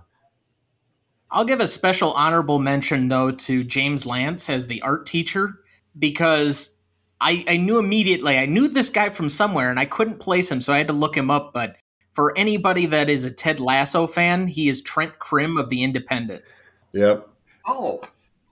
[1.34, 5.58] I'll give a special honorable mention though to James Lance as the art teacher
[5.98, 6.78] because
[7.20, 10.60] I, I knew immediately I knew this guy from somewhere and I couldn't place him,
[10.60, 11.52] so I had to look him up.
[11.52, 11.76] But
[12.12, 16.44] for anybody that is a Ted Lasso fan, he is Trent Crimm of the Independent.
[16.92, 17.28] Yep.
[17.66, 18.00] Oh,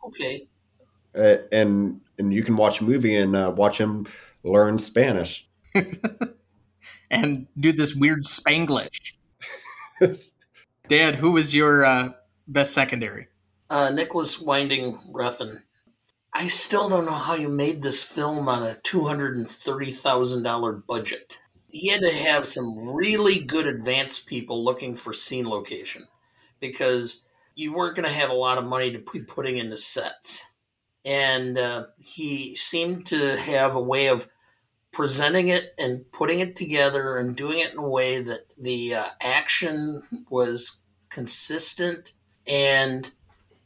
[0.04, 0.48] okay.
[1.16, 4.08] Uh, and and you can watch a movie and uh, watch him
[4.42, 5.48] learn Spanish
[7.12, 9.12] and do this weird Spanglish.
[10.88, 12.08] Dad, who was your uh,
[12.46, 13.28] best secondary?
[13.70, 15.58] Uh, Nicolas Winding Refn.
[16.34, 19.90] I still don't know how you made this film on a two hundred and thirty
[19.90, 21.38] thousand dollar budget.
[21.68, 26.06] He had to have some really good advanced people looking for scene location
[26.60, 30.44] because you weren't going to have a lot of money to be putting into sets.
[31.04, 34.28] And uh, he seemed to have a way of
[34.92, 39.04] presenting it and putting it together and doing it in a way that the uh,
[39.22, 42.12] action was consistent
[42.46, 43.10] and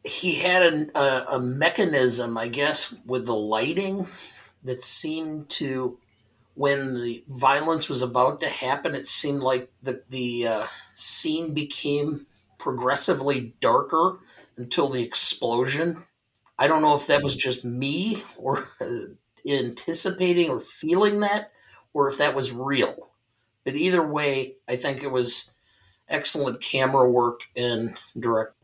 [0.05, 4.07] he had a, a, a, mechanism, I guess, with the lighting
[4.63, 5.99] that seemed to,
[6.55, 12.27] when the violence was about to happen, it seemed like the the uh, scene became
[12.59, 14.19] progressively darker
[14.57, 16.05] until the explosion.
[16.59, 18.69] I don't know if that was just me or
[19.49, 21.53] anticipating or feeling that,
[21.93, 23.11] or if that was real.
[23.65, 25.51] But either way, I think it was
[26.09, 28.56] excellent camera work and direct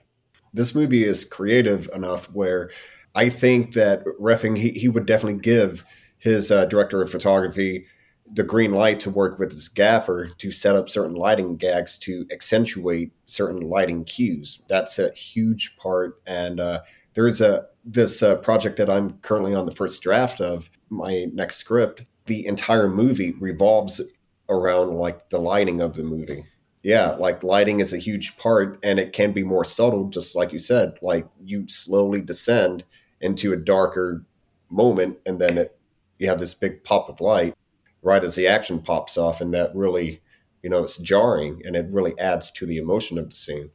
[0.52, 2.70] this movie is creative enough where
[3.14, 5.84] I think that Refn he, he would definitely give
[6.18, 7.86] his uh, director of photography
[8.26, 12.26] the green light to work with his gaffer to set up certain lighting gags to
[12.32, 14.62] accentuate certain lighting cues.
[14.68, 16.80] That's a huge part, and uh,
[17.14, 21.56] there's a this uh, project that I'm currently on the first draft of my next
[21.56, 22.04] script.
[22.26, 24.00] The entire movie revolves
[24.48, 26.44] around like the lighting of the movie
[26.82, 30.52] yeah, like lighting is a huge part and it can be more subtle, just like
[30.52, 30.98] you said.
[31.00, 32.84] Like you slowly descend
[33.20, 34.24] into a darker
[34.68, 35.78] moment and then it,
[36.18, 37.54] you have this big pop of light
[38.02, 40.20] right as the action pops off and that really
[40.62, 43.70] you know it's jarring and it really adds to the emotion of the scene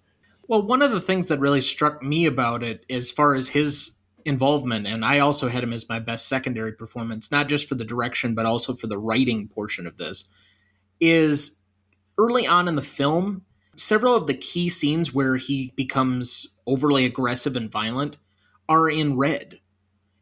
[0.48, 3.91] Well, one of the things that really struck me about it, as far as his
[4.26, 7.86] involvement, and I also had him as my best secondary performance, not just for the
[7.86, 10.26] direction, but also for the writing portion of this,
[11.00, 11.58] is
[12.17, 13.43] early on in the film,
[13.75, 18.17] several of the key scenes where he becomes overly aggressive and violent
[18.67, 19.60] are in red.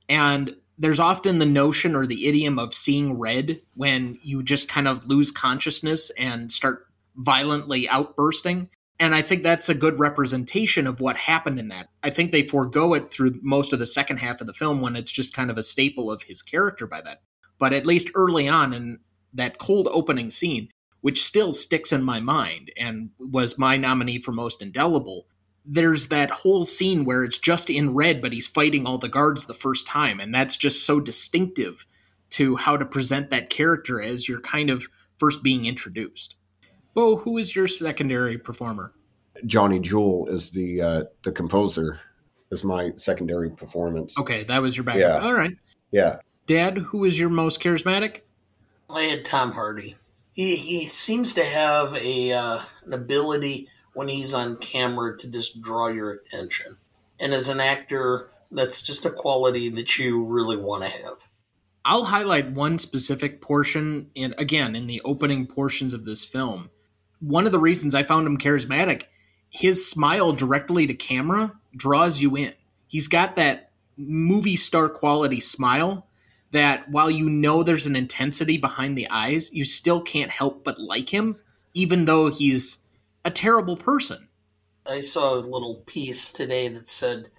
[0.07, 4.87] And there's often the notion or the idiom of seeing red when you just kind
[4.87, 8.69] of lose consciousness and start violently outbursting.
[8.99, 11.89] And I think that's a good representation of what happened in that.
[12.03, 14.95] I think they forego it through most of the second half of the film when
[14.95, 17.21] it's just kind of a staple of his character by that.
[17.57, 18.99] But at least early on in
[19.33, 20.69] that cold opening scene,
[21.05, 25.27] which still sticks in my mind and was my nominee for most indelible,
[25.63, 29.45] there's that whole scene where it's just in red, but he's fighting all the guards
[29.45, 30.19] the first time.
[30.19, 31.85] And that's just so distinctive
[32.31, 34.87] to how to present that character as you're kind of
[35.19, 36.37] first being introduced.
[36.95, 38.91] Bo, who is your secondary performer?
[39.45, 41.99] Johnny Jewel is the uh, the composer.
[42.49, 44.17] Is my secondary performance.
[44.17, 45.21] Okay, that was your background.
[45.21, 45.27] Yeah.
[45.27, 45.55] All right.
[45.91, 46.15] Yeah.
[46.47, 48.21] Dad, who is your most charismatic?
[48.89, 49.97] I had Tom Hardy.
[50.35, 55.61] He he seems to have a uh, an ability when he's on camera to just
[55.61, 56.77] draw your attention,
[57.19, 61.29] and as an actor, that's just a quality that you really want to have.
[61.85, 66.69] I'll highlight one specific portion, and again, in the opening portions of this film.
[67.21, 69.03] One of the reasons I found him charismatic,
[69.49, 72.53] his smile directly to camera draws you in.
[72.87, 76.07] He's got that movie star quality smile
[76.55, 80.79] that while you know there's an intensity behind the eyes, you still can't help but
[80.79, 81.37] like him,
[81.73, 82.79] even though he's
[83.23, 84.27] a terrible person.
[84.85, 87.31] I saw a little piece today that said,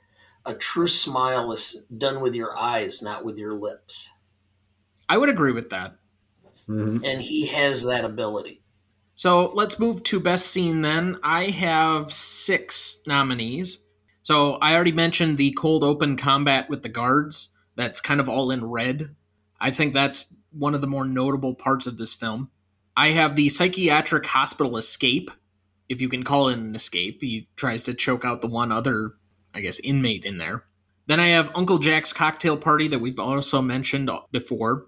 [0.44, 4.12] "A true smile is done with your eyes, not with your lips,"
[5.09, 5.96] I would agree with that.
[6.68, 7.05] Mhm.
[7.05, 8.61] and he has that ability.
[9.14, 11.16] So let's move to best scene then.
[11.22, 13.79] I have six nominees.
[14.22, 17.50] So I already mentioned the cold open combat with the guards.
[17.76, 19.14] That's kind of all in red.
[19.60, 22.50] I think that's one of the more notable parts of this film.
[22.96, 25.30] I have the psychiatric hospital escape,
[25.88, 27.20] if you can call it an escape.
[27.20, 29.12] He tries to choke out the one other,
[29.54, 30.64] I guess, inmate in there.
[31.06, 34.86] Then I have Uncle Jack's cocktail party that we've also mentioned before,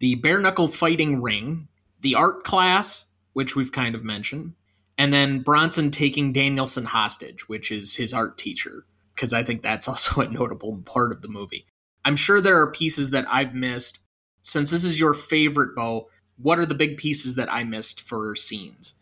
[0.00, 1.68] the bare knuckle fighting ring,
[2.00, 4.54] the art class, which we've kind of mentioned,
[4.98, 9.86] and then Bronson taking Danielson hostage, which is his art teacher, because I think that's
[9.88, 11.66] also a notable part of the movie.
[12.04, 14.00] I'm sure there are pieces that I've missed.
[14.42, 16.08] Since this is your favorite, Bo,
[16.38, 18.94] what are the big pieces that I missed for scenes?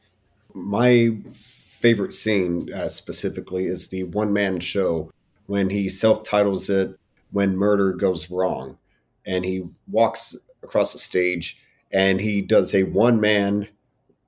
[0.53, 5.13] My favorite scene uh, specifically is the one man show
[5.47, 6.99] when he self titles it
[7.31, 8.79] When Murder Goes Wrong.
[9.25, 11.61] And he walks across the stage
[11.93, 13.69] and he does a one man,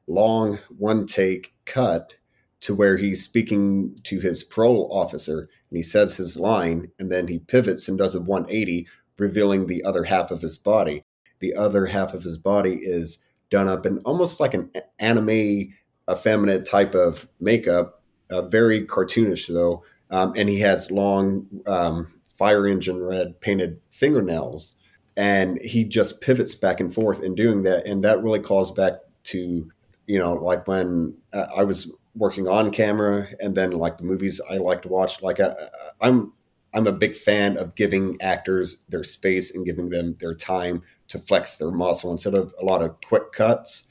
[0.07, 2.15] long, one take cut
[2.61, 7.29] to where he's speaking to his parole officer and he says his line and then
[7.29, 8.87] he pivots and does a 180,
[9.19, 11.05] revealing the other half of his body.
[11.39, 13.19] The other half of his body is
[13.51, 15.73] done up in almost like an anime
[16.11, 22.67] effeminate type of makeup, uh, very cartoonish though, um, and he has long um, fire
[22.67, 24.75] engine red painted fingernails,
[25.17, 28.95] and he just pivots back and forth in doing that, and that really calls back
[29.25, 29.71] to
[30.07, 34.41] you know like when uh, I was working on camera, and then like the movies
[34.51, 35.23] I like to watch.
[35.23, 35.55] Like I,
[36.01, 36.33] I'm
[36.73, 41.19] I'm a big fan of giving actors their space and giving them their time to
[41.19, 43.89] flex their muscle instead of a lot of quick cuts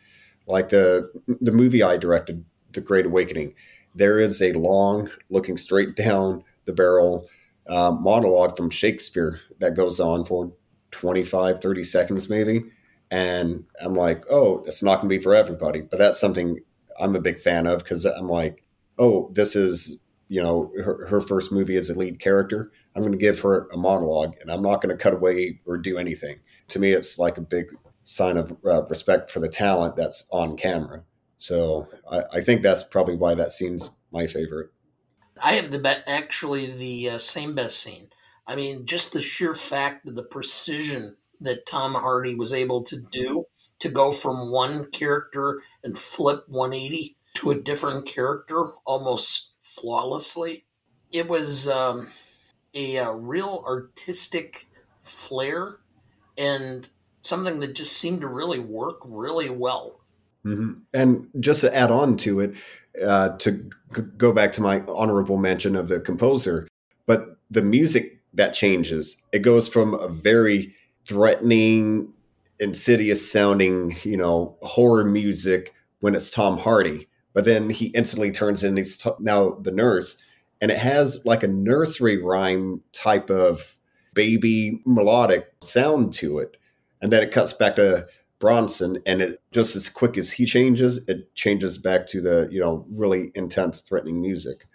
[0.50, 3.54] like the the movie I directed, The Great Awakening,
[3.96, 7.30] there is a long, looking straight down the barrel
[7.70, 10.52] uh, monologue from Shakespeare that goes on for
[10.92, 12.64] 25, 30 seconds maybe.
[13.12, 15.82] And I'm like, oh, it's not going to be for everybody.
[15.82, 16.60] But that's something
[17.00, 18.64] I'm a big fan of because I'm like,
[18.98, 22.72] oh, this is, you know, her, her first movie as a lead character.
[22.96, 25.78] I'm going to give her a monologue and I'm not going to cut away or
[25.78, 26.40] do anything.
[26.70, 27.68] To me, it's like a big
[28.04, 31.04] sign of uh, respect for the talent that's on camera.
[31.38, 34.72] So I, I, think that's probably why that scene's my favorite.
[35.44, 38.10] I have the be- actually the uh, same best scene.
[38.46, 42.98] I mean, just the sheer fact of the precision that Tom Hardy was able to
[43.12, 43.46] do
[43.80, 50.66] to go from one character and flip 180 to a different character almost flawlessly.
[51.12, 52.08] It was um,
[52.74, 54.68] a, a real artistic
[55.02, 55.78] flair
[56.38, 56.90] and
[57.22, 60.00] something that just seemed to really work really well.
[60.46, 60.80] Mm-hmm.
[60.94, 62.56] And just to add on to it,
[63.06, 66.68] uh, to g- go back to my honorable mention of the composer,
[67.06, 70.76] but the music that changes, it goes from a very
[71.06, 72.14] threatening,
[72.60, 78.64] insidious sounding, you know, horror music when it's Tom Hardy, but then he instantly turns
[78.64, 78.78] in.
[78.78, 80.18] he's t- now the nurse,
[80.62, 83.78] and it has like a nursery rhyme type of
[84.14, 86.58] baby melodic sound to it,
[87.02, 88.08] and then it cuts back to
[88.40, 92.60] Bronson, and it just as quick as he changes, it changes back to the you
[92.60, 94.66] know really intense, threatening music.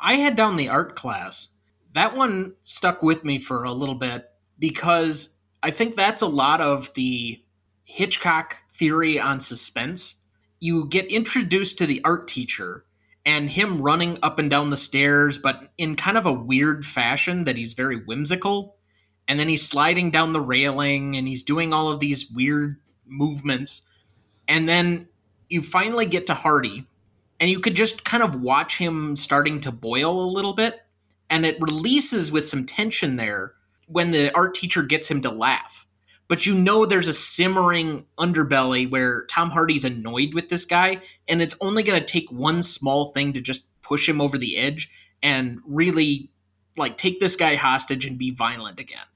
[0.00, 1.48] I had down the art class.
[1.94, 4.28] That one stuck with me for a little bit
[4.58, 5.33] because
[5.64, 7.42] I think that's a lot of the
[7.84, 10.16] Hitchcock theory on suspense.
[10.60, 12.84] You get introduced to the art teacher
[13.24, 17.44] and him running up and down the stairs, but in kind of a weird fashion
[17.44, 18.76] that he's very whimsical.
[19.26, 23.80] And then he's sliding down the railing and he's doing all of these weird movements.
[24.46, 25.08] And then
[25.48, 26.84] you finally get to Hardy,
[27.40, 30.82] and you could just kind of watch him starting to boil a little bit.
[31.30, 33.54] And it releases with some tension there
[33.86, 35.86] when the art teacher gets him to laugh.
[36.26, 41.42] But you know there's a simmering underbelly where Tom Hardy's annoyed with this guy, and
[41.42, 44.90] it's only going to take one small thing to just push him over the edge
[45.22, 46.30] and really
[46.76, 49.06] like take this guy hostage and be violent again.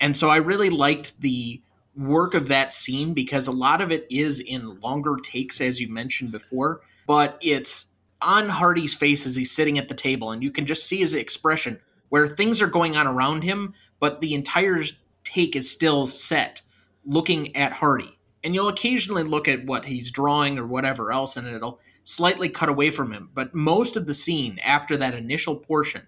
[0.00, 1.62] And so I really liked the
[1.96, 5.88] work of that scene because a lot of it is in longer takes, as you
[5.88, 10.50] mentioned before, but it's on Hardy's face as he's sitting at the table, and you
[10.50, 14.82] can just see his expression where things are going on around him, but the entire
[15.22, 16.60] take is still set
[17.06, 18.18] looking at Hardy.
[18.42, 22.68] And you'll occasionally look at what he's drawing or whatever else, and it'll slightly cut
[22.68, 23.30] away from him.
[23.32, 26.02] But most of the scene after that initial portion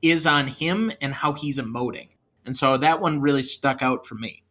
[0.00, 2.10] is on him and how he's emoting.
[2.46, 4.44] And so that one really stuck out for me.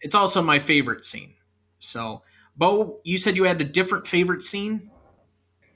[0.00, 1.34] It's also my favorite scene.
[1.78, 2.22] So,
[2.56, 4.90] Bo, you said you had a different favorite scene?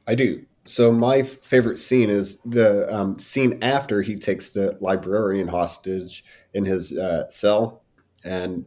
[0.09, 0.45] I do.
[0.65, 6.65] So my favorite scene is the um, scene after he takes the librarian hostage in
[6.65, 7.83] his uh, cell,
[8.25, 8.65] and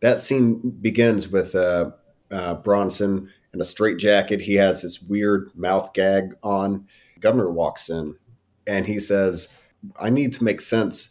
[0.00, 1.92] that scene begins with uh,
[2.32, 4.40] uh, Bronson in a straitjacket.
[4.40, 6.86] He has this weird mouth gag on.
[7.20, 8.16] Governor walks in,
[8.66, 9.48] and he says,
[10.00, 11.10] "I need to make sense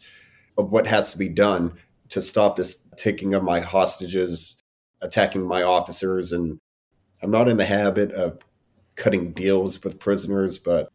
[0.58, 1.72] of what has to be done
[2.10, 4.56] to stop this taking of my hostages,
[5.00, 6.58] attacking my officers, and
[7.22, 8.38] I'm not in the habit of
[8.96, 10.90] cutting deals with prisoners, but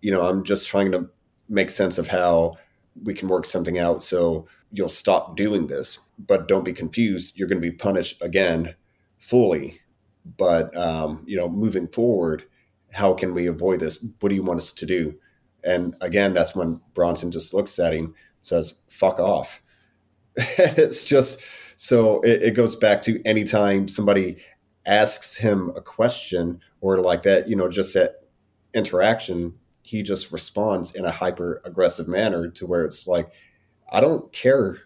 [0.00, 1.08] you know, I'm just trying to
[1.48, 2.56] make sense of how
[3.02, 6.00] we can work something out so you'll stop doing this.
[6.18, 8.74] But don't be confused, you're going to be punished again
[9.18, 9.80] fully.
[10.36, 12.44] But um, you know, moving forward,
[12.92, 14.04] how can we avoid this?
[14.20, 15.14] What do you want us to do?
[15.64, 19.62] And again, that's when Bronson just looks at him, says, "Fuck off."
[20.36, 21.40] it's just
[21.76, 24.36] so it, it goes back to anytime somebody
[24.86, 28.24] asks him a question or like that, you know, just that
[28.74, 33.30] interaction, he just responds in a hyper aggressive manner to where it's like,
[33.90, 34.78] I don't care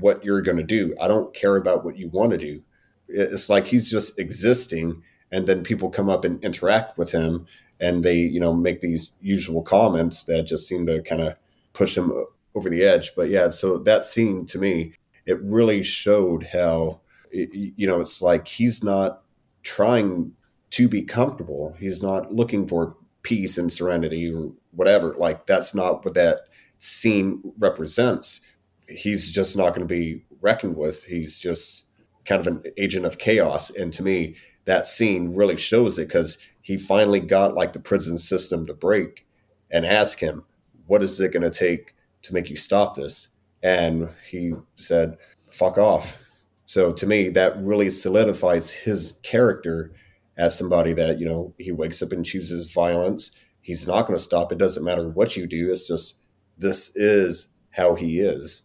[0.00, 0.96] what you're going to do.
[1.00, 2.62] I don't care about what you want to do.
[3.08, 5.02] It's like he's just existing.
[5.30, 7.46] And then people come up and interact with him
[7.80, 11.34] and they, you know, make these usual comments that just seem to kind of
[11.74, 12.12] push him
[12.54, 13.14] over the edge.
[13.14, 14.94] But yeah, so that scene to me,
[15.26, 19.22] it really showed how, it, you know, it's like he's not
[19.62, 20.32] trying
[20.70, 21.74] to be comfortable.
[21.78, 25.14] He's not looking for peace and serenity or whatever.
[25.18, 26.40] Like that's not what that
[26.78, 28.40] scene represents.
[28.88, 31.04] He's just not going to be reckoned with.
[31.04, 31.84] He's just
[32.24, 33.70] kind of an agent of chaos.
[33.70, 38.18] And to me, that scene really shows it because he finally got like the prison
[38.18, 39.26] system to break
[39.70, 40.44] and ask him,
[40.86, 43.28] what is it going to take to make you stop this?
[43.62, 45.16] And he said,
[45.50, 46.18] fuck off.
[46.64, 49.92] So to me, that really solidifies his character
[50.36, 53.32] as somebody that, you know, he wakes up and chooses violence.
[53.60, 54.52] He's not going to stop.
[54.52, 55.70] It doesn't matter what you do.
[55.72, 56.16] It's just,
[56.58, 58.62] this is how he is.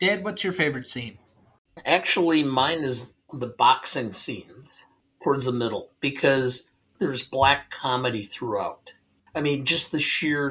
[0.00, 1.18] Dad, what's your favorite scene?
[1.84, 4.86] Actually, mine is the boxing scenes
[5.22, 8.94] towards the middle because there's black comedy throughout.
[9.34, 10.50] I mean, just the sheer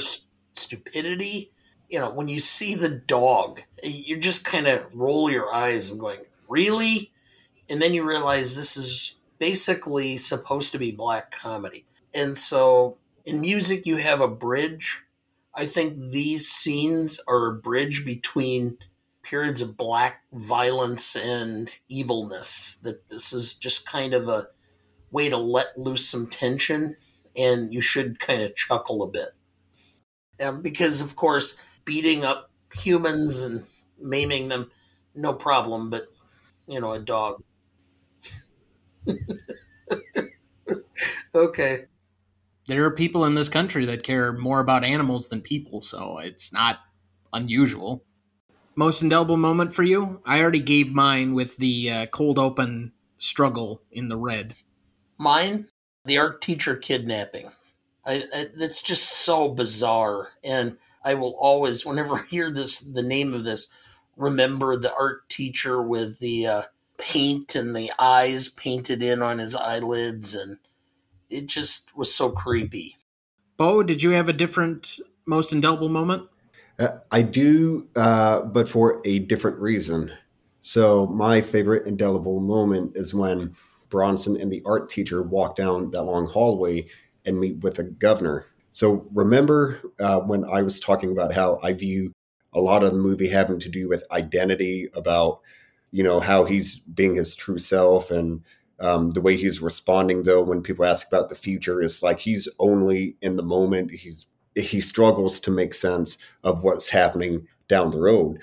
[0.53, 1.51] stupidity
[1.89, 5.99] you know, when you see the dog, you just kind of roll your eyes and
[5.99, 7.11] going, really?
[7.67, 11.85] And then you realize this is basically supposed to be black comedy.
[12.13, 15.03] And so in music, you have a bridge.
[15.55, 18.77] I think these scenes are a bridge between
[19.23, 22.77] periods of black violence and evilness.
[22.83, 24.47] That this is just kind of a
[25.11, 26.95] way to let loose some tension,
[27.35, 29.29] and you should kind of chuckle a bit.
[30.39, 33.65] Um, because, of course, beating up humans and
[33.99, 34.71] maiming them,
[35.15, 36.05] no problem, but,
[36.67, 37.41] you know, a dog.
[41.35, 41.85] okay.
[42.67, 46.53] There are people in this country that care more about animals than people, so it's
[46.53, 46.79] not
[47.33, 48.03] unusual.
[48.75, 50.21] Most indelible moment for you?
[50.25, 54.55] I already gave mine with the uh, cold open struggle in the red.
[55.17, 55.67] Mine?
[56.05, 57.51] The art teacher kidnapping.
[58.05, 60.29] I, I, it's just so bizarre.
[60.43, 63.71] And I will always, whenever I hear this, the name of this,
[64.15, 66.61] remember the art teacher with the uh,
[66.99, 70.35] paint and the eyes painted in on his eyelids.
[70.35, 70.59] And
[71.29, 72.97] it just was so creepy.
[73.57, 76.29] Bo, did you have a different most indelible moment?
[76.77, 80.11] Uh, I do, uh, but for a different reason.
[80.61, 83.55] So, my favorite indelible moment is when
[83.89, 86.87] Bronson and the art teacher walk down that long hallway
[87.25, 88.45] and meet with the governor.
[88.71, 92.13] So, remember uh, when I was talking about how I view
[92.53, 95.41] a lot of the movie having to do with identity, about
[95.91, 98.43] you know how he's being his true self and
[98.79, 102.47] um, the way he's responding though when people ask about the future is like he's
[102.59, 103.91] only in the moment.
[103.91, 108.39] He's he struggles to make sense of what's happening down the road.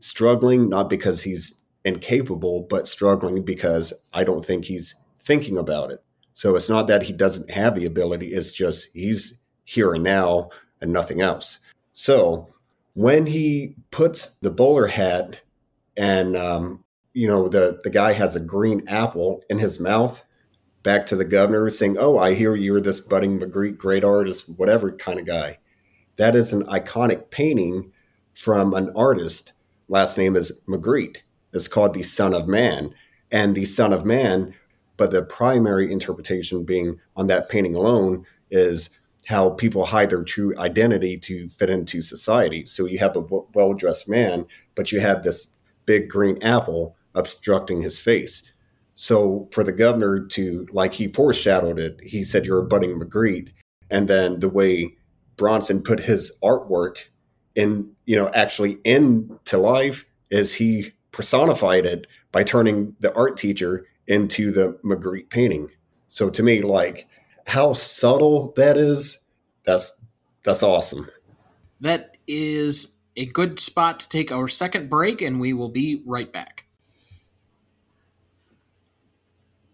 [0.00, 6.02] Struggling not because he's incapable but struggling because i don't think he's thinking about it.
[6.34, 9.34] So it's not that he doesn't have the ability it's just he's
[9.64, 11.58] here and now and nothing else.
[11.92, 12.48] So
[12.94, 15.40] when he puts the bowler hat
[15.96, 20.24] and um, you know the the guy has a green apple in his mouth
[20.82, 24.92] back to the governor saying oh i hear you're this budding magritte great artist whatever
[24.92, 25.58] kind of guy.
[26.16, 27.92] That is an iconic painting
[28.34, 29.54] from an artist.
[29.88, 31.18] Last name is magritte.
[31.54, 32.94] It's called the son of man.
[33.32, 34.54] And the son of man
[34.98, 38.90] but the primary interpretation being on that painting alone is
[39.26, 42.66] how people hide their true identity to fit into society.
[42.66, 45.48] So you have a well-dressed man but you have this
[45.86, 48.42] big green apple obstructing his face.
[48.94, 53.50] So for the governor to, like he foreshadowed it, he said, You're a budding Magritte.
[53.90, 54.96] And then the way
[55.36, 56.98] Bronson put his artwork
[57.54, 63.86] in, you know, actually into life is he personified it by turning the art teacher
[64.06, 65.68] into the Magritte painting.
[66.08, 67.08] So to me, like
[67.46, 69.24] how subtle that is,
[69.64, 70.00] that's
[70.42, 71.08] that's awesome.
[71.80, 76.32] That is a good spot to take our second break, and we will be right
[76.32, 76.66] back.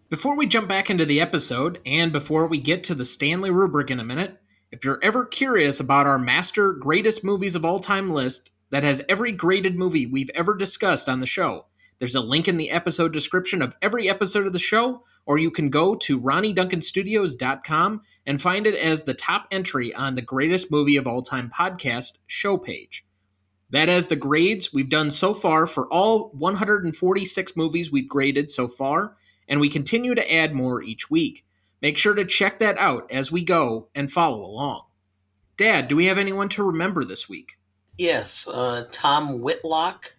[0.09, 3.91] Before we jump back into the episode, and before we get to the Stanley rubric
[3.91, 4.39] in a minute,
[4.71, 9.03] if you're ever curious about our master greatest movies of all time list that has
[9.09, 11.65] every graded movie we've ever discussed on the show,
[11.99, 15.51] there's a link in the episode description of every episode of the show, or you
[15.51, 20.95] can go to ronnyduncanstudios.com and find it as the top entry on the greatest movie
[20.95, 23.05] of all time podcast show page.
[23.71, 28.69] That has the grades we've done so far for all 146 movies we've graded so
[28.69, 29.16] far
[29.47, 31.45] and we continue to add more each week.
[31.81, 34.83] Make sure to check that out as we go and follow along.
[35.57, 37.57] Dad, do we have anyone to remember this week?
[37.97, 40.13] Yes, uh, Tom Whitlock,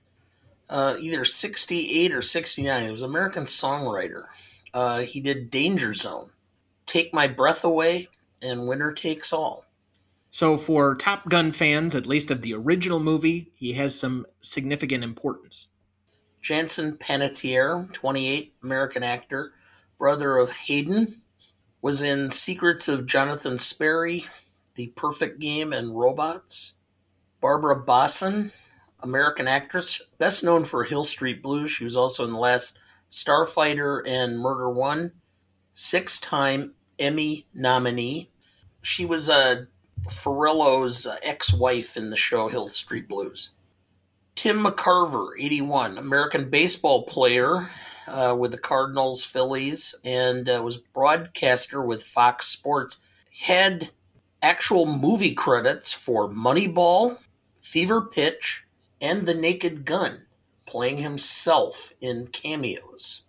[0.69, 2.85] uh, either 68 or 69.
[2.85, 4.25] He was an American songwriter.
[4.75, 6.31] Uh, he did Danger Zone,
[6.87, 8.09] Take My Breath Away,
[8.43, 9.65] and Winner Takes All.
[10.31, 15.03] So, for Top Gun fans, at least of the original movie, he has some significant
[15.03, 15.69] importance.
[16.41, 19.53] Jansen Panettiere, 28, American actor,
[19.99, 21.21] brother of Hayden,
[21.83, 24.25] was in Secrets of Jonathan Sperry,
[24.75, 26.75] The Perfect Game, and Robots.
[27.41, 28.51] Barbara Bosson,
[29.01, 31.71] American actress, best known for Hill Street Blues.
[31.71, 32.79] She was also in the last
[33.11, 35.13] Starfighter and Murder One.
[35.73, 38.31] Six time Emmy nominee.
[38.83, 39.67] She was uh,
[40.09, 43.51] Furillo's ex wife in the show Hill Street Blues.
[44.39, 47.69] Tim McCarver, 81, American baseball player
[48.07, 53.01] uh, with the Cardinals, Phillies, and uh, was broadcaster with Fox Sports.
[53.41, 53.91] Had
[54.41, 57.19] actual movie credits for Moneyball,
[57.61, 58.65] Fever Pitch,
[59.01, 60.27] and The Naked Gun,
[60.69, 63.25] playing himself in cameos.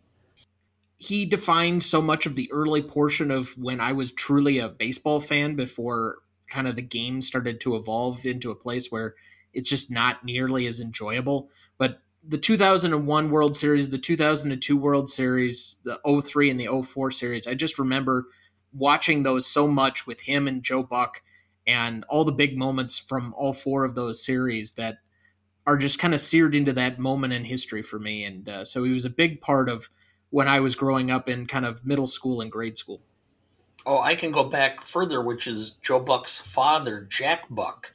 [0.95, 5.21] He defined so much of the early portion of when I was truly a baseball
[5.21, 6.17] fan before
[6.51, 9.15] kind of the game started to evolve into a place where
[9.53, 11.49] it's just not nearly as enjoyable.
[11.77, 17.47] But the 2001 World Series, the 2002 World Series, the 03 and the 04 series,
[17.47, 18.27] I just remember
[18.73, 21.21] watching those so much with him and Joe Buck
[21.65, 24.99] and all the big moments from all four of those series that
[25.65, 28.23] are just kind of seared into that moment in history for me.
[28.23, 29.89] And uh, so he was a big part of
[30.29, 33.01] when I was growing up in kind of middle school and grade school.
[33.85, 37.93] Oh, I can go back further, which is Joe Buck's father, Jack Buck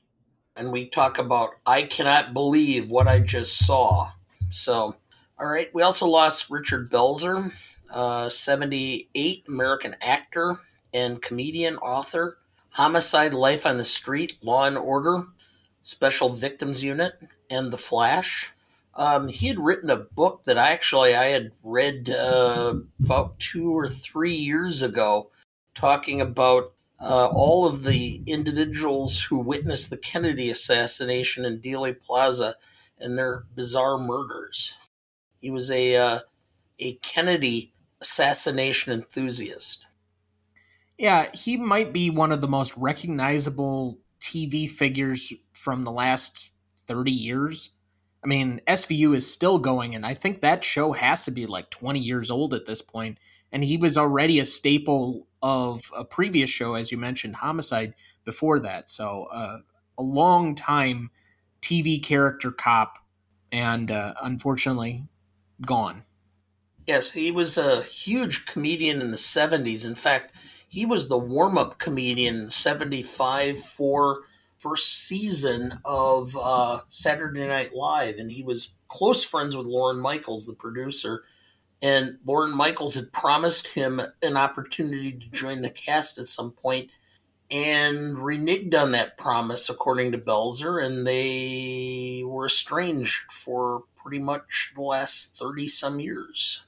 [0.56, 4.10] and we talk about I cannot believe what I just saw.
[4.48, 4.96] So,
[5.38, 5.72] all right.
[5.74, 7.52] We also lost Richard Belzer,
[7.90, 10.56] uh, 78, American actor
[10.92, 12.38] and comedian, author.
[12.74, 15.26] Homicide, Life on the Street, Law and Order,
[15.82, 17.12] Special Victims Unit,
[17.48, 18.52] and The Flash.
[18.96, 22.74] Um, he had written a book that I actually I had read uh,
[23.04, 25.30] about two or three years ago,
[25.76, 32.56] talking about uh, all of the individuals who witnessed the Kennedy assassination in Dealey Plaza
[32.98, 34.76] and their bizarre murders.
[35.40, 36.20] He was a uh,
[36.78, 39.86] a Kennedy assassination enthusiast.
[40.98, 46.50] Yeah, he might be one of the most recognizable TV figures from the last
[46.86, 47.70] 30 years.
[48.22, 51.70] I mean, SVU is still going, and I think that show has to be like
[51.70, 53.18] 20 years old at this point.
[53.54, 57.94] And he was already a staple of a previous show, as you mentioned, Homicide,
[58.24, 58.90] before that.
[58.90, 59.58] So, uh,
[59.96, 61.10] a long time
[61.62, 62.98] TV character cop,
[63.52, 65.04] and uh, unfortunately,
[65.64, 66.02] gone.
[66.84, 69.86] Yes, he was a huge comedian in the 70s.
[69.86, 70.34] In fact,
[70.68, 74.22] he was the warm up comedian in 75 for
[74.58, 80.44] first season of uh, Saturday Night Live, and he was close friends with Lorne Michaels,
[80.44, 81.22] the producer.
[81.84, 86.90] And Lorne Michaels had promised him an opportunity to join the cast at some point
[87.50, 94.72] and reneged on that promise, according to Belzer, and they were estranged for pretty much
[94.74, 96.64] the last 30 some years.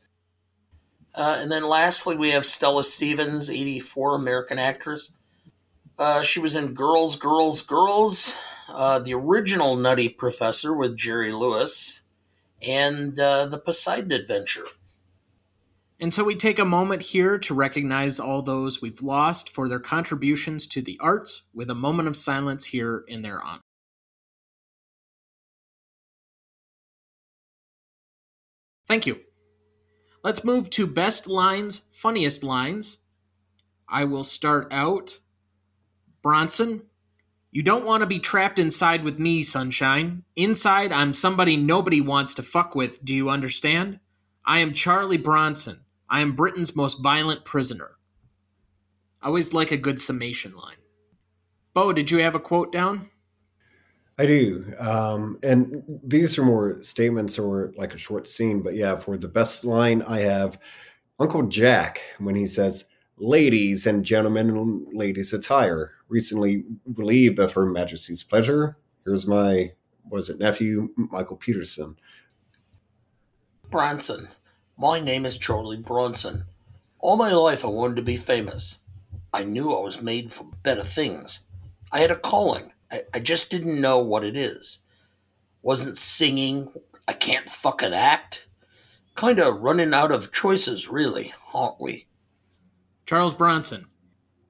[1.14, 5.14] Uh, and then lastly, we have Stella Stevens, 84, American actress.
[5.98, 8.36] Uh, she was in Girls, Girls, Girls,
[8.68, 12.02] uh, the original Nutty Professor with Jerry Lewis,
[12.60, 14.66] and uh, the Poseidon Adventure.
[15.98, 19.80] And so we take a moment here to recognize all those we've lost for their
[19.80, 23.62] contributions to the arts with a moment of silence here in their honor.
[28.86, 29.20] Thank you.
[30.22, 32.98] Let's move to best lines, funniest lines.
[33.88, 35.18] I will start out
[36.22, 36.82] Bronson,
[37.52, 40.24] you don't want to be trapped inside with me, sunshine.
[40.34, 44.00] Inside, I'm somebody nobody wants to fuck with, do you understand?
[44.44, 45.85] I am Charlie Bronson.
[46.08, 47.92] I am Britain's most violent prisoner.
[49.20, 50.76] I always like a good summation line.
[51.74, 53.10] Bo, did you have a quote down?
[54.18, 54.72] I do.
[54.78, 59.28] Um, and these are more statements or like a short scene, but yeah, for the
[59.28, 60.58] best line, I have
[61.18, 62.86] Uncle Jack when he says,
[63.18, 68.76] Ladies and gentlemen in ladies' attire, recently relieved of Her Majesty's pleasure.
[69.04, 69.72] Here's my,
[70.10, 71.96] was it nephew, Michael Peterson.
[73.70, 74.28] Bronson.
[74.78, 76.44] My name is Charlie Bronson.
[76.98, 78.80] All my life I wanted to be famous.
[79.32, 81.44] I knew I was made for better things.
[81.92, 82.72] I had a calling.
[82.92, 84.80] I, I just didn't know what it is.
[85.62, 86.70] Wasn't singing.
[87.08, 88.48] I can't fucking act.
[89.14, 92.06] Kind of running out of choices, really, aren't we?
[93.06, 93.86] Charles Bronson.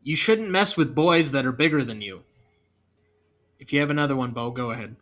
[0.03, 2.25] You shouldn't mess with boys that are bigger than you.
[3.61, 4.97] If you have another one, Bo, go ahead.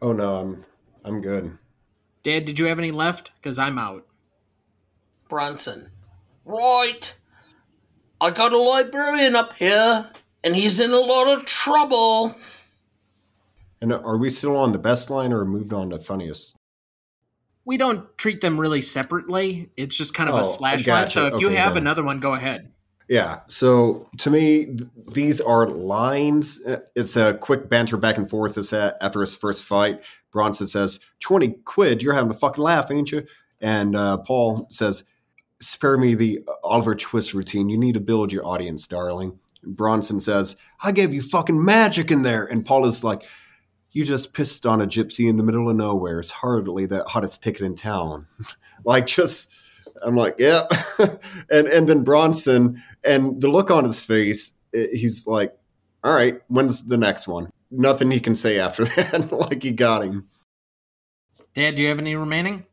[0.00, 0.64] Oh no, I'm
[1.04, 1.58] I'm good.
[2.22, 3.30] Dad, did you have any left?
[3.36, 4.06] Because I'm out.
[5.28, 5.90] Bronson.
[6.44, 7.16] Right.
[8.20, 10.10] I got a librarian up here,
[10.42, 12.34] and he's in a lot of trouble.
[13.80, 16.56] And are we still on the best line or moved on to funniest?
[17.66, 19.70] We don't treat them really separately.
[19.76, 21.00] It's just kind of oh, a slash gotcha.
[21.00, 21.10] line.
[21.10, 21.82] So if okay, you have then.
[21.82, 22.70] another one, go ahead.
[23.08, 23.40] Yeah.
[23.48, 26.62] So to me, th- these are lines.
[26.94, 28.56] It's a quick banter back and forth.
[28.56, 30.00] It's after his first fight.
[30.32, 33.26] Bronson says, 20 quid, you're having a fucking laugh, ain't you?
[33.60, 35.04] And uh, Paul says,
[35.64, 37.68] spare me the Oliver Twist routine.
[37.68, 39.38] You need to build your audience, darling.
[39.62, 42.44] And Bronson says, I gave you fucking magic in there.
[42.44, 43.22] And Paul is like,
[43.92, 46.20] you just pissed on a gypsy in the middle of nowhere.
[46.20, 48.26] It's hardly the hottest ticket in town.
[48.84, 49.52] like just
[50.02, 50.62] I'm like, yeah.
[51.50, 55.56] and and then Bronson and the look on his face, he's like,
[56.02, 57.50] all right, when's the next one?
[57.70, 59.32] Nothing he can say after that.
[59.32, 60.28] like he got him.
[61.54, 62.64] Dad, do you have any remaining?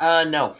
[0.00, 0.56] Uh, no.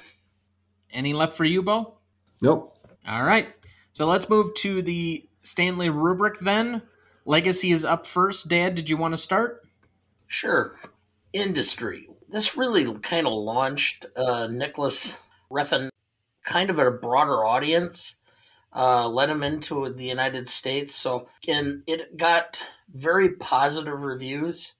[0.92, 1.98] Any left for you, Bo?
[2.40, 2.76] Nope.
[3.06, 3.48] All right.
[3.92, 6.82] So let's move to the Stanley rubric then.
[7.24, 8.48] Legacy is up first.
[8.48, 9.62] Dad, did you want to start?
[10.26, 10.78] Sure.
[11.32, 12.08] Industry.
[12.28, 15.18] This really kind of launched uh, Nicolas
[15.50, 15.90] Refn
[16.44, 18.16] kind of a broader audience,
[18.74, 20.94] uh, led him into the United States.
[20.94, 24.74] So, and it got very positive reviews.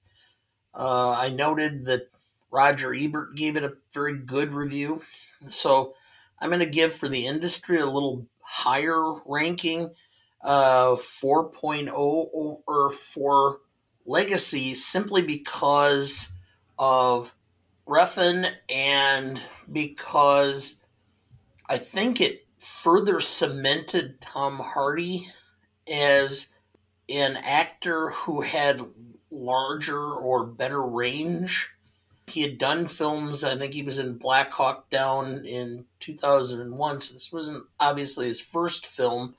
[0.73, 2.09] Uh, I noted that
[2.51, 5.03] Roger Ebert gave it a very good review.
[5.47, 5.93] So,
[6.41, 9.93] I'm going to give for the industry a little higher ranking,
[10.41, 11.89] uh, 4.0
[12.33, 13.59] over for
[14.05, 16.33] Legacy, simply because
[16.77, 17.35] of
[17.87, 20.81] Refn and because
[21.67, 25.27] I think it further cemented Tom Hardy
[25.91, 26.53] as
[27.09, 28.85] an actor who had
[29.31, 31.69] larger or better range.
[32.29, 37.13] He had done films, I think he was in Black Hawk Down in 2001, so
[37.13, 39.35] this wasn't obviously his first film,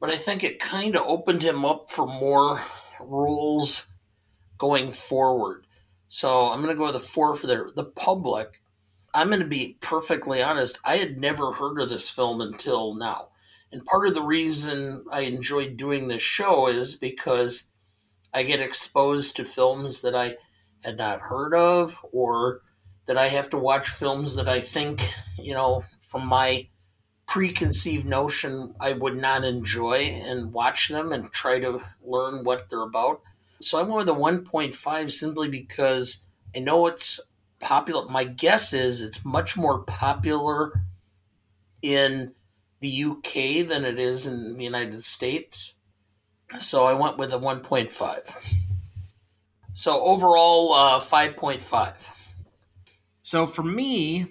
[0.00, 2.60] but I think it kind of opened him up for more
[3.00, 3.88] roles
[4.58, 5.66] going forward.
[6.08, 8.62] So I'm going to go with a four for the, the public.
[9.12, 10.78] I'm going to be perfectly honest.
[10.84, 13.28] I had never heard of this film until now.
[13.72, 17.68] And part of the reason I enjoyed doing this show is because
[18.32, 20.36] I get exposed to films that I
[20.86, 22.62] had not heard of or
[23.06, 26.68] that I have to watch films that I think, you know, from my
[27.26, 32.82] preconceived notion I would not enjoy and watch them and try to learn what they're
[32.82, 33.20] about.
[33.60, 36.24] So I went with a 1.5 simply because
[36.54, 37.20] I know it's
[37.58, 38.06] popular.
[38.08, 40.84] My guess is it's much more popular
[41.82, 42.32] in
[42.80, 45.74] the UK than it is in the United States.
[46.60, 48.65] So I went with a 1.5.
[49.76, 52.08] So overall, uh, 5.5.
[53.20, 54.24] So for me,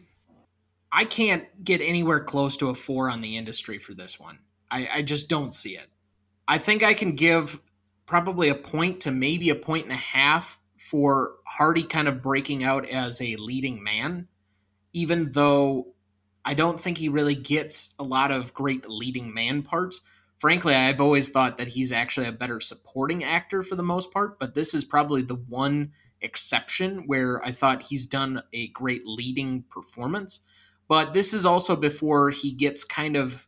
[0.91, 4.39] I can't get anywhere close to a four on the industry for this one.
[4.71, 5.85] I, I just don't see it.
[6.47, 7.61] I think I can give
[8.07, 12.63] probably a point to maybe a point and a half for Hardy kind of breaking
[12.63, 14.27] out as a leading man,
[14.93, 15.93] even though
[16.43, 20.01] I don't think he really gets a lot of great leading man parts.
[20.37, 24.37] Frankly, I've always thought that he's actually a better supporting actor for the most part,
[24.39, 29.63] but this is probably the one exception where I thought he's done a great leading
[29.69, 30.41] performance.
[30.87, 33.47] But this is also before he gets kind of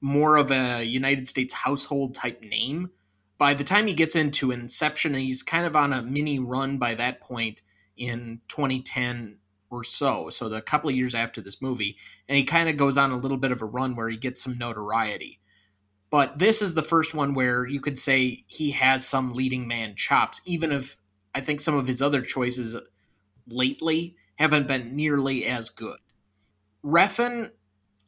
[0.00, 2.90] more of a United States household type name.
[3.36, 6.94] By the time he gets into Inception, he's kind of on a mini run by
[6.94, 7.62] that point
[7.96, 9.38] in 2010
[9.70, 10.28] or so.
[10.30, 11.96] So, the couple of years after this movie.
[12.28, 14.42] And he kind of goes on a little bit of a run where he gets
[14.42, 15.40] some notoriety.
[16.12, 19.94] But this is the first one where you could say he has some leading man
[19.96, 20.98] chops, even if
[21.34, 22.76] I think some of his other choices
[23.48, 25.96] lately haven't been nearly as good.
[26.84, 27.50] Refn,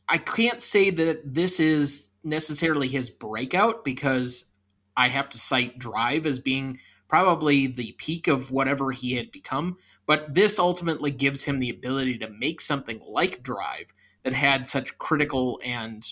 [0.06, 4.50] I can't say that this is necessarily his breakout because
[4.94, 9.78] I have to cite Drive as being probably the peak of whatever he had become.
[10.04, 13.94] But this ultimately gives him the ability to make something like Drive
[14.24, 16.06] that had such critical and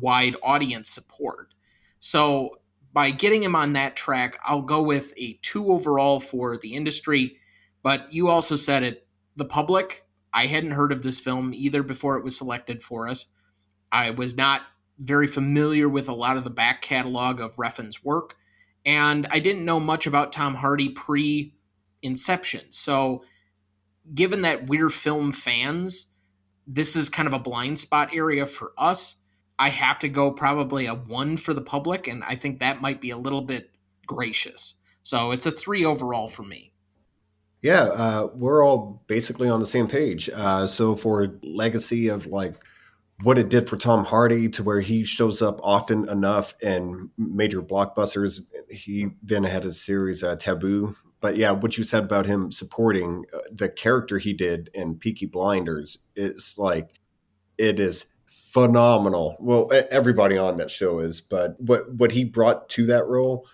[0.00, 1.54] wide audience support.
[1.98, 2.60] So
[2.92, 7.36] by getting him on that track, I'll go with a two overall for the industry.
[7.82, 9.06] But you also said it
[9.36, 13.26] the public I hadn't heard of this film either before it was selected for us.
[13.90, 14.62] I was not
[14.98, 18.36] very familiar with a lot of the back catalog of Refn's work,
[18.84, 21.54] and I didn't know much about Tom Hardy pre
[22.02, 22.70] Inception.
[22.70, 23.24] So,
[24.14, 26.08] given that we're film fans,
[26.66, 29.16] this is kind of a blind spot area for us.
[29.58, 33.00] I have to go probably a one for the public, and I think that might
[33.00, 33.70] be a little bit
[34.06, 34.74] gracious.
[35.02, 36.72] So, it's a three overall for me.
[37.62, 40.30] Yeah, uh, we're all basically on the same page.
[40.32, 42.54] Uh, so for legacy of like
[43.22, 47.62] what it did for Tom Hardy to where he shows up often enough in major
[47.62, 50.96] blockbusters, he then had a series uh, Taboo.
[51.20, 55.26] But yeah, what you said about him supporting uh, the character he did in Peaky
[55.26, 57.00] Blinders is like
[57.56, 58.06] it is
[58.56, 59.36] phenomenal.
[59.38, 63.46] Well, everybody on that show is, but what what he brought to that role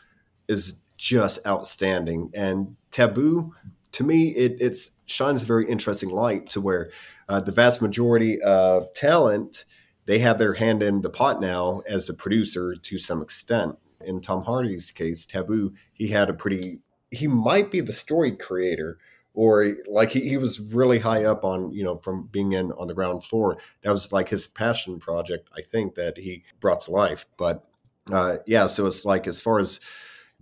[0.46, 2.30] is just outstanding.
[2.34, 3.52] And Taboo
[3.90, 6.92] to me, it it's shines a very interesting light to where
[7.28, 9.64] uh, the vast majority of talent
[10.06, 13.78] they have their hand in the pot now as a producer to some extent.
[14.04, 16.78] In Tom Hardy's case, Taboo, he had a pretty
[17.10, 18.98] he might be the story creator
[19.34, 22.86] or like he, he was really high up on you know from being in on
[22.86, 26.90] the ground floor that was like his passion project i think that he brought to
[26.90, 27.64] life but
[28.12, 29.80] uh yeah so it's like as far as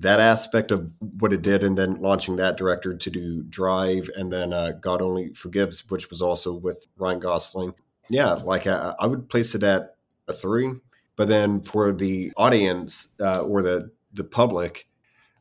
[0.01, 4.33] that aspect of what it did, and then launching that director to do Drive, and
[4.33, 7.75] then uh, God Only Forgives, which was also with Ryan Gosling.
[8.09, 10.73] Yeah, like I, I would place it at a three.
[11.17, 14.89] But then for the audience uh, or the the public,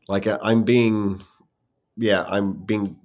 [0.10, 1.22] like I'm being,
[1.96, 2.98] yeah, I'm being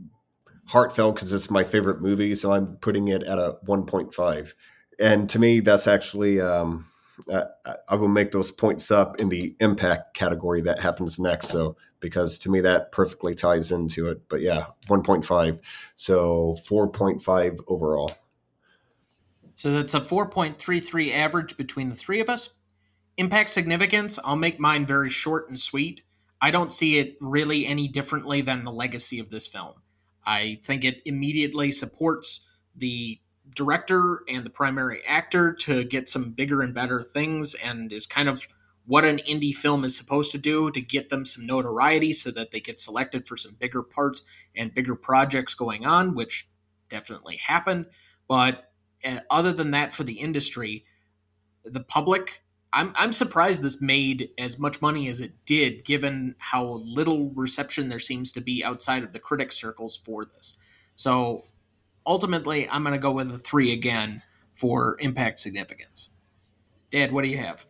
[0.66, 4.52] heartfelt because it's my favorite movie, so I'm putting it at a 1.5.
[4.98, 6.86] And to me, that's actually um,
[7.88, 11.48] I will make those points up in the impact category that happens next.
[11.48, 14.28] So, because to me that perfectly ties into it.
[14.28, 15.60] But yeah, 1.5.
[15.96, 18.12] So 4.5 overall.
[19.54, 22.50] So that's a 4.33 average between the three of us.
[23.16, 26.02] Impact significance, I'll make mine very short and sweet.
[26.40, 29.74] I don't see it really any differently than the legacy of this film.
[30.26, 32.40] I think it immediately supports
[32.74, 33.20] the
[33.54, 38.28] director and the primary actor to get some bigger and better things and is kind
[38.28, 38.48] of
[38.86, 42.50] what an indie film is supposed to do to get them some notoriety so that
[42.50, 44.22] they get selected for some bigger parts
[44.54, 46.48] and bigger projects going on, which
[46.88, 47.86] definitely happened.
[48.28, 48.70] But
[49.04, 50.84] uh, other than that, for the industry,
[51.64, 52.42] the public,
[52.74, 57.88] I'm I'm surprised this made as much money as it did, given how little reception
[57.88, 60.58] there seems to be outside of the critic circles for this.
[60.96, 61.44] So
[62.04, 64.22] ultimately, I'm going to go with a three again
[64.54, 66.10] for impact significance.
[66.90, 67.64] Dad, what do you have?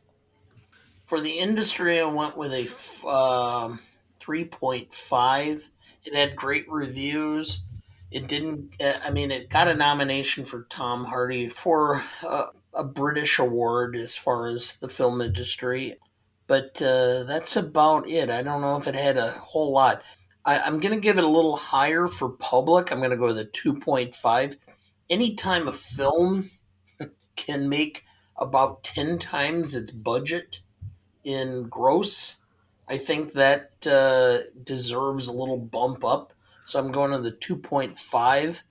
[1.05, 3.81] For the industry, I went with a um,
[4.21, 5.71] 3.5.
[6.05, 7.63] It had great reviews.
[8.11, 13.39] It didn't, I mean, it got a nomination for Tom Hardy for uh, a British
[13.39, 15.97] award as far as the film industry,
[16.47, 18.31] but uh, that's about it.
[18.31, 20.03] I don't know if it had a whole lot.
[20.45, 22.91] I, am going to give it a little higher for public.
[22.91, 24.57] I'm going to go with a 2.5.
[25.09, 26.51] Anytime a film
[27.37, 28.05] can make
[28.37, 30.61] about 10 times its budget
[31.23, 32.39] in gross,
[32.89, 36.35] I think that uh, deserves a little bump up.
[36.67, 38.63] So I'm going to the 2.5.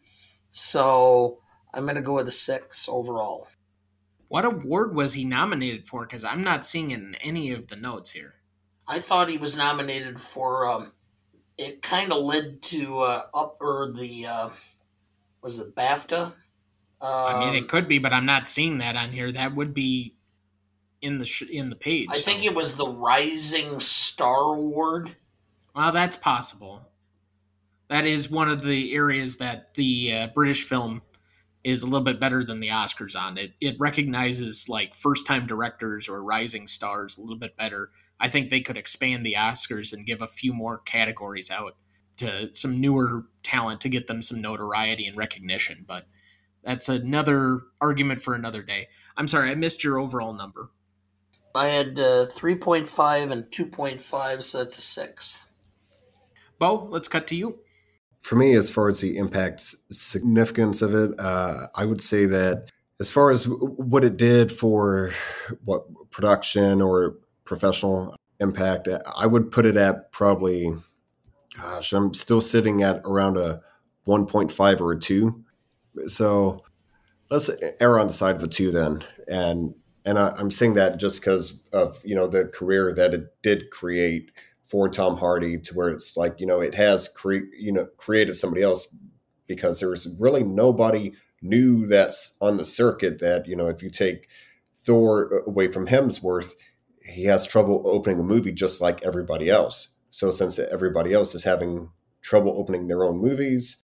[0.52, 1.40] So
[1.74, 3.48] I'm going to go with a 6 overall.
[4.34, 6.08] What award was he nominated for?
[6.08, 8.34] Because I'm not seeing it in any of the notes here.
[8.88, 10.68] I thought he was nominated for.
[10.68, 10.92] Um,
[11.56, 14.50] it kind of led to uh, up or the uh,
[15.44, 16.24] was it BAFTA?
[16.26, 16.34] Um,
[17.02, 19.32] I mean, it um, could be, but I'm not seeing that on here.
[19.32, 20.16] That would be
[21.00, 22.08] in the sh- in the page.
[22.10, 22.22] I so.
[22.24, 25.16] think it was the Rising Star Award.
[25.76, 26.82] Well, that's possible.
[27.88, 31.04] That is one of the areas that the uh, British film
[31.64, 33.54] is a little bit better than the Oscars on it.
[33.62, 37.92] It recognizes like first time directors or rising stars a little bit better.
[38.20, 41.78] I think they could expand the Oscars and give a few more categories out
[42.18, 45.86] to some newer talent to get them some notoriety and recognition.
[45.88, 46.06] But
[46.64, 48.88] that's another argument for another day.
[49.16, 50.70] I'm sorry, I missed your overall number.
[51.56, 55.48] I had uh, 3.5 and 2.5, so that's a 6.
[56.58, 57.60] Bo, let's cut to you
[58.24, 59.62] for me, as far as the impact
[59.92, 65.12] significance of it, uh, I would say that as far as what it did for
[65.66, 70.74] what production or professional impact, I would put it at probably,
[71.58, 73.62] gosh, I'm still sitting at around a
[74.08, 75.44] 1.5 or a 2.
[76.08, 76.64] So
[77.30, 77.52] let's
[77.82, 79.04] err on the side of a 2 then.
[79.28, 83.42] And and I, I'm saying that just because of you know the career that it
[83.42, 84.32] did create
[84.70, 88.36] for Tom Hardy to where it's like you know it has cre- you know created
[88.36, 88.96] somebody else
[89.48, 94.28] because there's really nobody new that's on the circuit that you know if you take
[94.76, 96.54] Thor away from Hemsworth
[97.06, 99.90] he has trouble opening a movie just like everybody else.
[100.10, 101.90] So since everybody else is having
[102.22, 103.84] trouble opening their own movies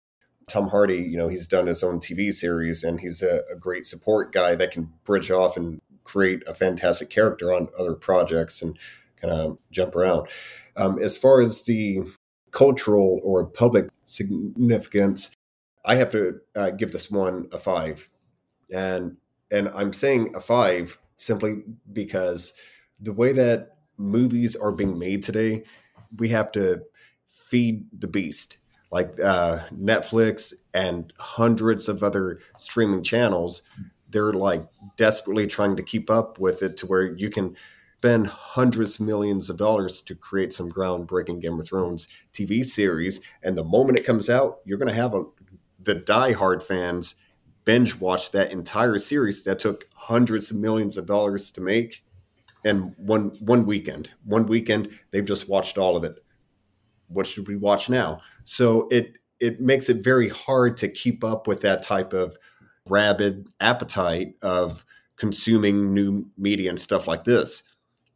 [0.48, 3.86] Tom Hardy you know he's done his own TV series and he's a, a great
[3.86, 8.78] support guy that can bridge off and create a fantastic character on other projects and
[9.20, 10.28] kind of jump around
[10.76, 12.02] um, as far as the
[12.50, 15.30] cultural or public significance,
[15.84, 18.08] I have to uh, give this one a five,
[18.72, 19.16] and
[19.50, 21.62] and I'm saying a five simply
[21.92, 22.52] because
[23.00, 25.64] the way that movies are being made today,
[26.18, 26.82] we have to
[27.26, 28.58] feed the beast.
[28.90, 33.62] Like uh, Netflix and hundreds of other streaming channels,
[34.10, 34.62] they're like
[34.96, 37.56] desperately trying to keep up with it to where you can
[37.98, 43.20] spend hundreds of millions of dollars to create some groundbreaking Game of Thrones TV series,
[43.42, 45.24] and the moment it comes out, you're going to have a,
[45.82, 47.14] the die-hard fans
[47.64, 52.04] binge watch that entire series that took hundreds of millions of dollars to make,
[52.64, 56.22] and one one weekend, one weekend they've just watched all of it.
[57.08, 58.20] What should we watch now?
[58.44, 62.36] So it it makes it very hard to keep up with that type of
[62.88, 64.84] rabid appetite of
[65.16, 67.62] consuming new media and stuff like this.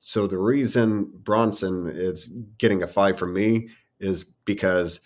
[0.00, 3.68] So the reason Bronson is getting a five from me
[4.00, 5.00] is because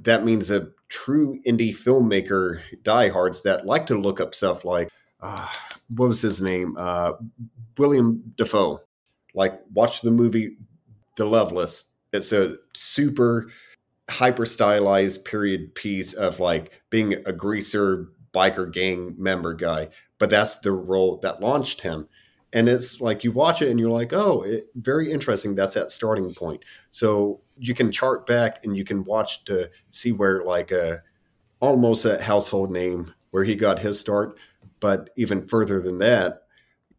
[0.00, 4.90] that means a true indie filmmaker diehards that like to look up stuff like
[5.20, 5.48] uh,
[5.96, 7.12] what was his name uh,
[7.78, 8.80] William Dafoe.
[9.34, 10.56] Like watch the movie
[11.16, 11.86] The Loveless.
[12.12, 13.50] It's a super
[14.10, 19.88] hyper stylized period piece of like being a greaser biker gang member guy,
[20.18, 22.08] but that's the role that launched him
[22.54, 25.54] and it's like you watch it and you're like oh it, very interesting.
[25.54, 26.64] That's that starting point.
[26.90, 31.02] So you can chart back and you can watch to see where like a
[31.60, 34.38] almost a household name where he got his start.
[34.80, 36.42] But even further than that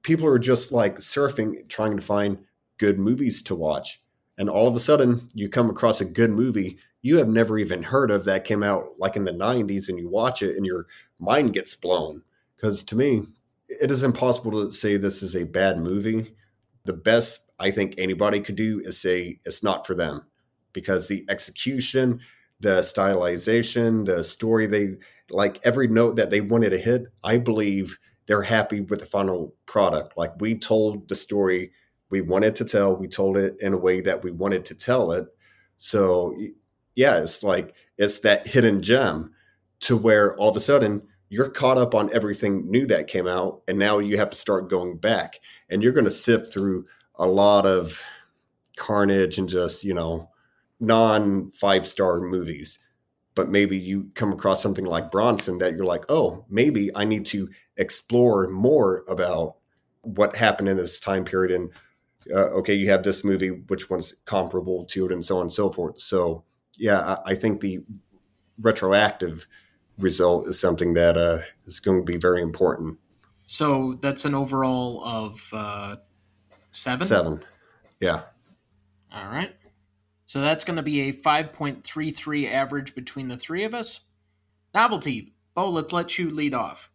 [0.03, 2.37] people are just like surfing trying to find
[2.77, 4.01] good movies to watch.
[4.37, 7.83] And all of a sudden you come across a good movie you have never even
[7.83, 10.87] heard of that came out like in the 90s and you watch it and your
[11.19, 12.23] mind gets blown.
[12.55, 13.27] Because to me
[13.67, 16.35] it is impossible to say this is a bad movie.
[16.85, 20.23] The best I think anybody could do is say it's not for them
[20.73, 22.19] because the execution,
[22.59, 24.95] the stylization, the story they
[25.31, 27.97] like every note that they wanted to hit, I believe
[28.27, 30.17] they're happy with the final product.
[30.17, 31.71] Like we told the story
[32.09, 35.11] we wanted to tell, we told it in a way that we wanted to tell
[35.11, 35.25] it.
[35.77, 36.35] So
[36.95, 39.33] yeah, it's like it's that hidden gem
[39.81, 43.61] to where all of a sudden you're caught up on everything new that came out
[43.67, 47.25] and now you have to start going back and you're going to sift through a
[47.25, 48.01] lot of
[48.77, 50.29] carnage and just, you know,
[50.79, 52.79] non five star movies
[53.35, 57.25] but maybe you come across something like Bronson that you're like, oh, maybe I need
[57.27, 59.57] to explore more about
[60.01, 61.51] what happened in this time period.
[61.51, 61.71] And
[62.33, 65.53] uh, okay, you have this movie, which one's comparable to it, and so on and
[65.53, 65.99] so forth.
[65.99, 66.43] So,
[66.75, 67.83] yeah, I, I think the
[68.59, 69.47] retroactive
[69.97, 72.97] result is something that uh, is going to be very important.
[73.45, 75.97] So that's an overall of uh,
[76.71, 77.07] seven.
[77.07, 77.45] Seven,
[77.99, 78.23] yeah.
[79.13, 79.55] All right.
[80.25, 84.01] So that's going to be a 5.33 average between the three of us.
[84.73, 85.33] Novelty.
[85.53, 86.91] Bo, let's let you lead off.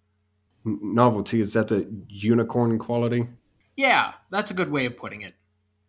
[0.65, 3.29] Novelty, is that the unicorn quality?
[3.77, 5.35] Yeah, that's a good way of putting it.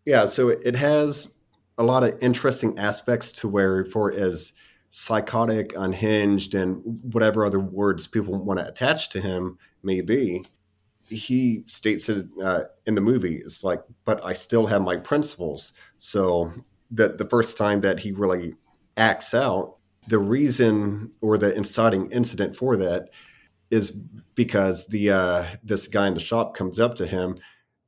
[0.06, 1.34] Yeah, so it has
[1.78, 4.54] a lot of interesting aspects to where, for as
[4.92, 6.82] psychotic, unhinged, and
[7.14, 10.44] whatever other words people want to attach to him may be,
[11.10, 13.38] he states it uh, in the movie.
[13.38, 15.74] It's like, but I still have my principles.
[15.98, 16.54] So
[16.92, 18.54] that the first time that he really
[18.98, 19.78] acts out,
[20.08, 23.10] the reason or the inciting incident for that
[23.70, 23.92] is
[24.36, 27.38] because the uh, this guy in the shop comes up to him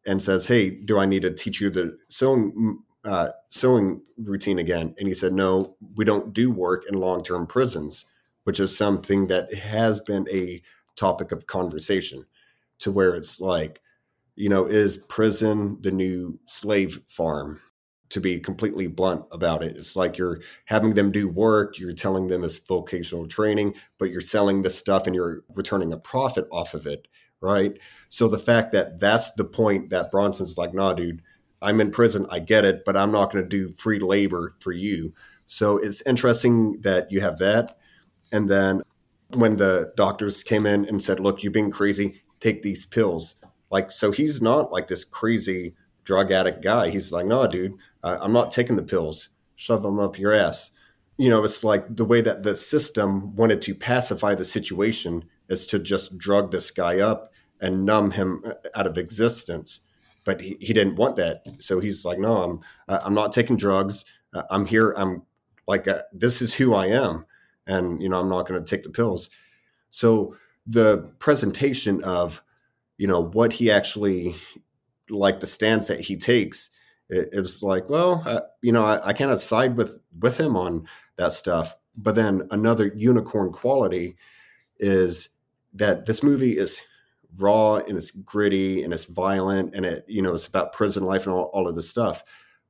[0.05, 4.95] and says, "Hey, do I need to teach you the sewing uh, sewing routine again?"
[4.97, 8.05] And he said, "No, we don't do work in long term prisons,"
[8.43, 10.61] which is something that has been a
[10.95, 12.25] topic of conversation,
[12.79, 13.81] to where it's like,
[14.35, 17.61] you know, is prison the new slave farm?
[18.13, 19.75] to be completely blunt about it.
[19.75, 24.21] It's like you're having them do work, you're telling them it's vocational training, but you're
[24.21, 27.07] selling this stuff and you're returning a profit off of it,
[27.41, 27.75] right?
[28.09, 31.23] So the fact that that's the point that Bronson's like, nah, dude,
[31.63, 34.71] I'm in prison, I get it, but I'm not going to do free labor for
[34.71, 35.13] you.
[35.45, 37.77] So it's interesting that you have that.
[38.31, 38.83] And then
[39.29, 43.35] when the doctors came in and said, look, you've been crazy, take these pills.
[43.71, 46.89] Like, so he's not like this crazy drug addict guy.
[46.89, 49.29] He's like, no, dude, I'm not taking the pills.
[49.55, 50.71] Shove them up your ass.
[51.17, 55.67] You know, it's like the way that the system wanted to pacify the situation is
[55.67, 59.81] to just drug this guy up and numb him uh, out of existence.
[60.23, 61.43] But he, he didn't want that.
[61.59, 64.05] So he's like, no, I'm, I'm not taking drugs.
[64.33, 64.93] Uh, I'm here.
[64.97, 65.23] I'm
[65.67, 67.25] like, uh, this is who I am.
[67.67, 69.29] And, you know, I'm not going to take the pills.
[69.89, 72.43] So the presentation of,
[72.97, 74.35] you know, what he actually
[75.09, 76.69] like the stance that he takes,
[77.09, 80.55] it, it was like, well, uh, you know, I, I cannot side with with him
[80.55, 81.75] on that stuff.
[81.95, 84.15] But then another unicorn quality
[84.79, 85.29] is
[85.73, 86.81] that this movie is
[87.39, 91.25] raw and it's gritty and it's violent and it you know it's about prison life
[91.25, 92.23] and all, all of this stuff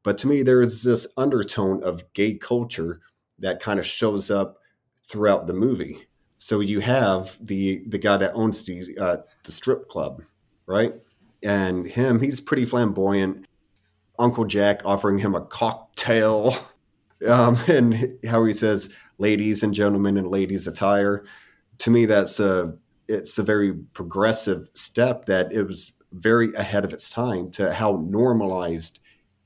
[0.03, 3.01] but to me there's this undertone of gay culture
[3.39, 4.57] that kind of shows up
[5.03, 6.07] throughout the movie
[6.37, 10.21] so you have the the guy that owns the uh, the strip club
[10.65, 10.93] right
[11.43, 13.45] and him, he's pretty flamboyant.
[14.17, 16.55] Uncle Jack offering him a cocktail,
[17.27, 21.25] um, and how he says, "Ladies and gentlemen in ladies' attire."
[21.79, 22.75] To me, that's a
[23.13, 28.03] it's a very progressive step that it was very ahead of its time to how
[28.09, 28.99] normalized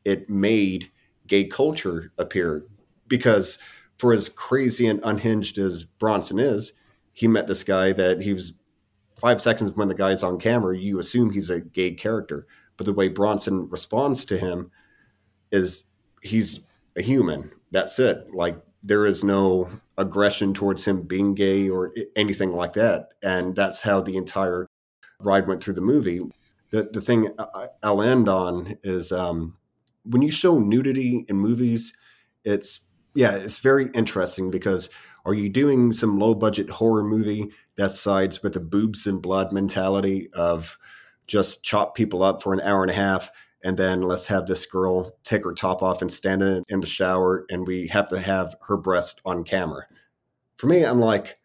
[0.05, 0.89] it made
[1.27, 2.65] gay culture appear.
[3.07, 3.59] Because
[3.97, 6.73] for as crazy and unhinged as Bronson is,
[7.13, 8.53] he met this guy that he was
[9.19, 12.45] five seconds when the guy's on camera, you assume he's a gay character.
[12.77, 14.71] But the way Bronson responds to him
[15.51, 15.85] is
[16.21, 16.61] he's
[16.95, 17.51] a human.
[17.71, 18.33] That's it.
[18.33, 23.09] Like there is no aggression towards him being gay or anything like that.
[23.23, 24.67] And that's how the entire
[25.21, 26.21] ride went through the movie.
[26.71, 27.29] The, the thing
[27.81, 29.57] I'll end on is um,
[30.03, 31.93] when you show nudity in movies,
[32.43, 32.81] it's
[33.15, 34.89] yeah, it's very interesting because
[35.25, 39.51] are you doing some low budget horror movie that sides with the boobs and blood
[39.51, 40.77] mentality of
[41.25, 43.31] just chop people up for an hour and a half
[43.63, 46.87] and then let's have this girl take her top off and stand in, in the
[46.87, 49.85] shower and we have to have her breast on camera.
[50.57, 51.39] For me i'm like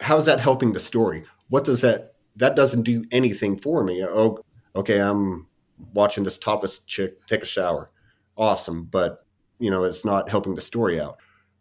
[0.00, 1.24] how's that helping the story?
[1.48, 4.04] What does that that doesn't do anything for me.
[4.04, 4.44] Oh
[4.76, 5.46] okay i'm
[5.92, 7.90] watching this topless chick take a shower.
[8.36, 9.24] Awesome but
[9.58, 11.18] you know it's not helping the story out.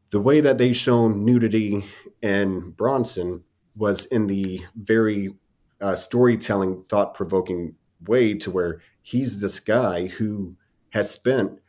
[0.09, 1.85] The way that they shown nudity
[2.21, 3.43] in Bronson
[3.75, 5.33] was in the very
[5.79, 7.75] uh, storytelling, thought provoking
[8.05, 10.53] way to where he's this guy who
[10.89, 11.61] has spent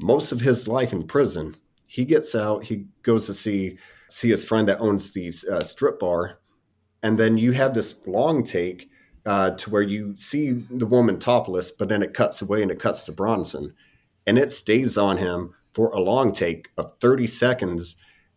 [0.00, 1.56] most of his life in prison.
[1.86, 3.78] He gets out, he goes to see
[4.08, 6.38] see his friend that owns the uh, strip bar,
[7.02, 8.88] and then you have this long take
[9.26, 12.78] uh, to where you see the woman topless, but then it cuts away and it
[12.78, 13.74] cuts to Bronson,
[14.24, 17.96] and it stays on him for a long take of 30 seconds.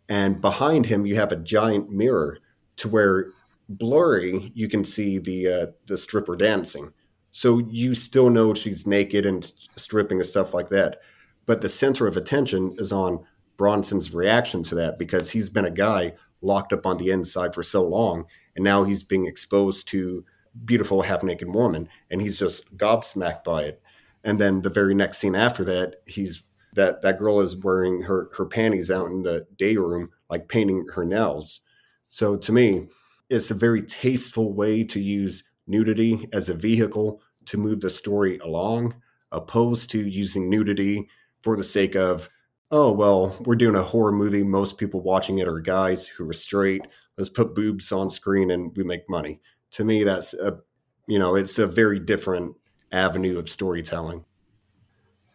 [0.10, 2.40] And behind him, you have a giant mirror
[2.78, 3.28] to where
[3.70, 6.92] blurry you can see the uh, the stripper dancing.
[7.38, 11.02] So you still know she's naked and stripping and stuff like that.
[11.46, 13.24] But the center of attention is on
[13.58, 17.62] Bronson's reaction to that because he's been a guy locked up on the inside for
[17.62, 18.26] so long,
[18.56, 20.26] and now he's being exposed to
[20.66, 23.84] beautiful half naked woman, and he's just gobsmacked by it.
[24.24, 26.42] And then the very next scene after that, he's
[26.74, 30.88] that that girl is wearing her her panties out in the day room, like painting
[30.96, 31.62] her nails.
[32.08, 32.88] So to me,
[33.30, 38.38] it's a very tasteful way to use nudity as a vehicle to move the story
[38.38, 38.96] along,
[39.32, 41.10] opposed to using nudity
[41.42, 42.30] for the sake of,
[42.72, 44.44] oh, well, we're doing a horror movie.
[44.44, 46.86] Most people watching it are guys who are straight.
[47.18, 49.42] Let's put boobs on screen and we make money.
[49.72, 50.60] To me, that's a,
[51.08, 52.56] you know, it's a very different
[52.92, 54.26] avenue of storytelling.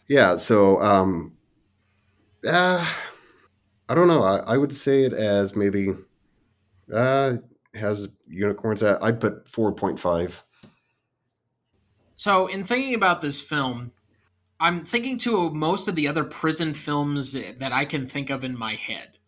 [0.09, 0.37] Yeah.
[0.37, 1.33] So, um,
[2.47, 2.87] uh,
[3.89, 4.23] I don't know.
[4.23, 5.95] I, I would say it as maybe,
[6.93, 7.37] uh,
[7.75, 10.43] has unicorns at, I'd put 4.5.
[12.23, 13.91] So, in thinking about this film,
[14.61, 18.57] I'm thinking to most of the other prison films that I can think of in
[18.57, 19.19] my head.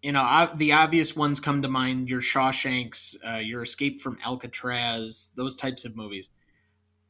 [0.00, 4.16] You know, I, the obvious ones come to mind: your Shawshanks, uh, your Escape from
[4.24, 6.30] Alcatraz, those types of movies.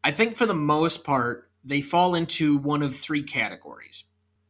[0.03, 4.03] I think for the most part, they fall into one of three categories.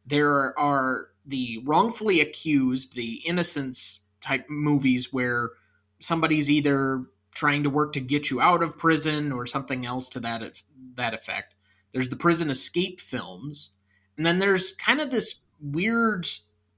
[0.07, 5.51] There are the wrongfully accused, the innocence type movies where
[5.99, 7.03] somebody's either
[7.33, 10.61] trying to work to get you out of prison or something else to that
[10.95, 11.55] that effect.
[11.91, 13.71] There's the prison escape films,
[14.17, 16.27] and then there's kind of this weird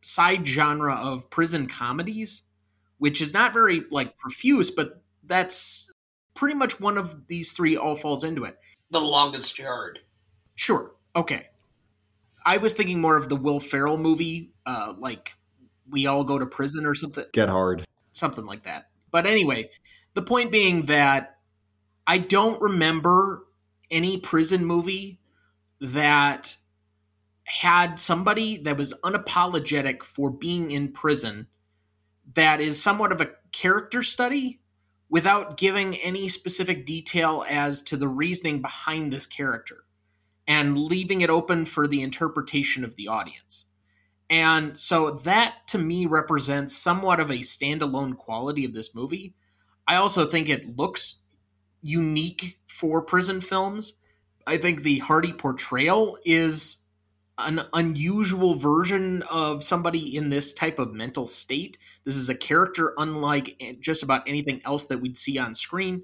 [0.01, 2.43] side genre of prison comedies,
[2.97, 5.91] which is not very like profuse, but that's
[6.34, 8.58] pretty much one of these three all falls into it.
[8.91, 9.99] The longest yard.
[10.56, 10.91] Sure.
[11.16, 11.47] Okay.
[12.45, 15.36] I was thinking more of the Will Ferrell movie, uh, like
[15.89, 17.26] we all go to prison or something.
[17.34, 17.86] Get hard.
[18.12, 18.89] Something like that.
[19.12, 19.70] But anyway,
[20.16, 21.38] the point being that
[22.07, 23.45] I don't remember
[23.91, 25.20] any prison movie
[25.80, 26.57] that
[27.43, 31.47] had somebody that was unapologetic for being in prison
[32.34, 34.59] that is somewhat of a character study
[35.09, 39.84] without giving any specific detail as to the reasoning behind this character
[40.47, 43.66] and leaving it open for the interpretation of the audience.
[44.30, 49.36] And so that to me represents somewhat of a standalone quality of this movie.
[49.88, 51.21] I also think it looks
[51.81, 53.93] unique for prison films.
[54.47, 56.77] I think the Hardy portrayal is
[57.38, 61.77] an unusual version of somebody in this type of mental state.
[62.03, 66.03] This is a character unlike just about anything else that we'd see on screen.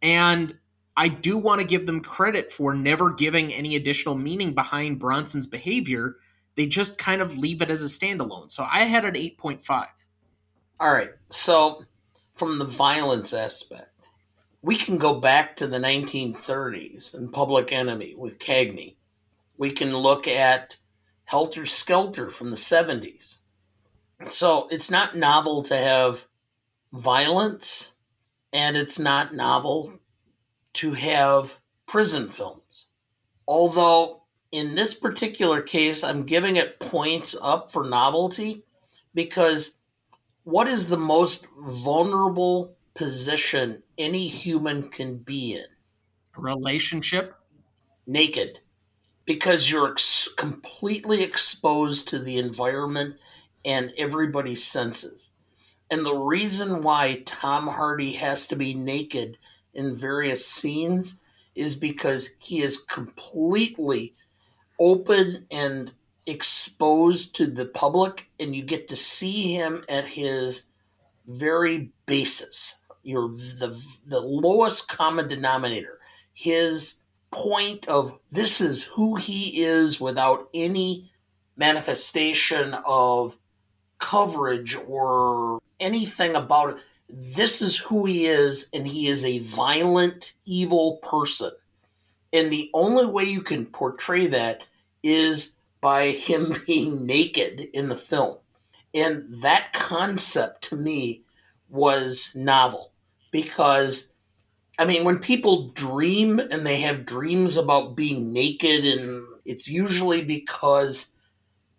[0.00, 0.58] And
[0.96, 5.46] I do want to give them credit for never giving any additional meaning behind Bronson's
[5.46, 6.16] behavior.
[6.54, 8.50] They just kind of leave it as a standalone.
[8.50, 9.86] So I had an 8.5.
[10.80, 11.10] All right.
[11.30, 11.82] So,
[12.34, 14.08] from the violence aspect,
[14.62, 18.96] we can go back to the 1930s and Public Enemy with Cagney.
[19.56, 20.78] We can look at
[21.24, 23.40] Helter Skelter from the 70s.
[24.28, 26.26] So it's not novel to have
[26.92, 27.94] violence,
[28.52, 30.00] and it's not novel
[30.74, 32.86] to have prison films.
[33.46, 38.64] Although in this particular case, I'm giving it points up for novelty
[39.12, 39.78] because
[40.44, 45.66] what is the most vulnerable position any human can be in.
[46.36, 47.34] A relationship?
[48.06, 48.60] Naked.
[49.24, 53.16] Because you're ex- completely exposed to the environment
[53.64, 55.30] and everybody's senses.
[55.90, 59.38] And the reason why Tom Hardy has to be naked
[59.72, 61.20] in various scenes
[61.54, 64.14] is because he is completely
[64.78, 65.92] open and
[66.26, 70.64] exposed to the public, and you get to see him at his
[71.26, 76.00] very basis your the the lowest common denominator.
[76.32, 81.10] His point of this is who he is without any
[81.56, 83.36] manifestation of
[83.98, 86.76] coverage or anything about it.
[87.08, 91.52] This is who he is, and he is a violent, evil person.
[92.32, 94.66] And the only way you can portray that
[95.02, 95.53] is
[95.84, 98.38] by him being naked in the film.
[98.94, 101.24] And that concept to me
[101.68, 102.92] was novel
[103.30, 104.14] because
[104.76, 110.24] I mean, when people dream and they have dreams about being naked, and it's usually
[110.24, 111.12] because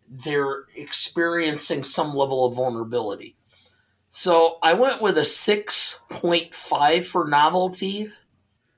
[0.07, 3.36] they're experiencing some level of vulnerability.
[4.10, 8.10] So I went with a 6.5 for novelty.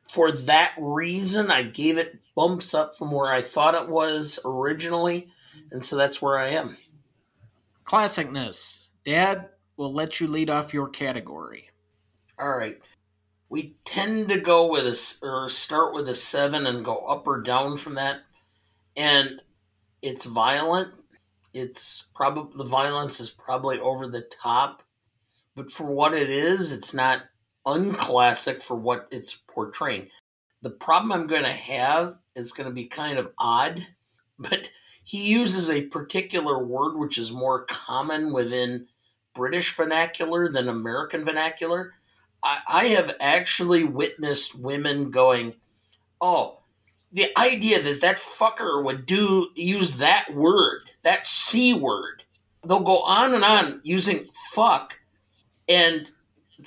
[0.10, 5.30] For that reason, I gave it bumps up from where I thought it was originally,
[5.72, 6.78] and so that's where I am.
[7.86, 8.88] Classicness.
[9.06, 11.70] Dad, will let you lead off your category.
[12.40, 12.80] All right.
[13.50, 17.42] We tend to go with a or start with a seven and go up or
[17.42, 18.20] down from that,
[18.98, 19.42] and
[20.02, 20.92] it's violent.
[21.54, 24.84] It's probably the violence is probably over the top,
[25.56, 27.22] but for what it is, it's not
[27.68, 30.08] unclassic for what it's portraying.
[30.64, 33.86] The problem I'm going to have is going to be kind of odd,
[34.40, 34.72] but
[35.04, 38.88] he uses a particular word which is more common within
[39.36, 41.94] British vernacular than American vernacular.
[42.44, 45.54] I, I have actually witnessed women going,
[46.20, 46.60] "Oh,
[47.12, 52.24] the idea that that fucker would do use that word, that c word."
[52.66, 55.00] They'll go on and on using fuck,
[55.70, 56.12] and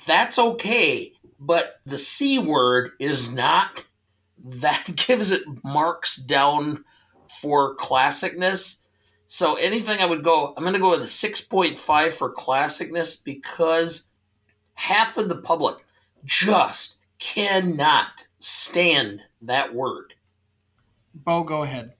[0.05, 1.13] that's okay.
[1.39, 3.85] But the c word is not.
[4.43, 6.85] That gives it marks down
[7.27, 8.81] for classicness
[9.31, 14.09] so anything I would go, I'm going to go with a 6.5 for classicness because
[14.73, 15.77] half of the public
[16.25, 20.15] just cannot stand that word.
[21.15, 21.93] Bo, go ahead.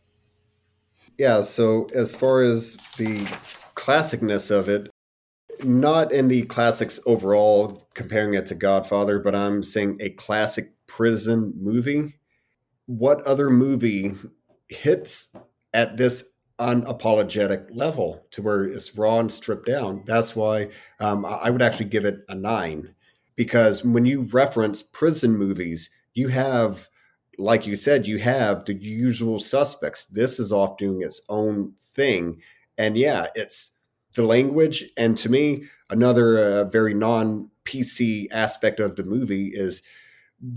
[1.17, 3.21] Yeah, so as far as the
[3.75, 4.91] classicness of it,
[5.63, 11.53] not in the classics overall, comparing it to Godfather, but I'm saying a classic prison
[11.59, 12.15] movie.
[12.85, 14.13] What other movie
[14.67, 15.31] hits
[15.73, 16.31] at this
[16.61, 20.03] unapologetic level to where it's raw and stripped down.
[20.05, 20.69] That's why
[20.99, 22.93] um, I would actually give it a nine
[23.35, 26.87] because when you reference prison movies, you have,
[27.39, 30.05] like you said, you have the usual suspects.
[30.05, 32.39] This is off doing its own thing.
[32.77, 33.71] And yeah, it's
[34.15, 34.83] the language.
[34.97, 39.83] And to me, another uh, very non PC aspect of the movie is,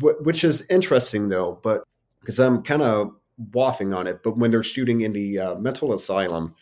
[0.00, 1.84] which is interesting though, but
[2.20, 3.10] because I'm kind of
[3.50, 6.54] waffing on it, but when they're shooting in the uh, mental asylum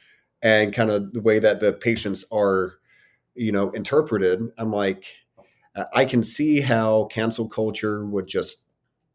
[0.43, 2.75] and kind of the way that the patients are,
[3.35, 5.07] you know, interpreted, I'm like,
[5.95, 8.65] I can see how cancel culture would just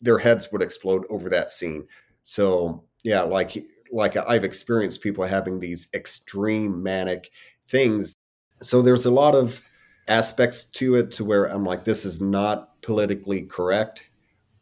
[0.02, 1.88] their heads would explode over that scene.
[2.24, 7.30] So yeah, like like I've experienced people having these extreme manic
[7.66, 8.14] things.
[8.62, 9.64] So there's a lot of
[10.08, 14.10] aspects to it to where I'm like, this is not politically correct.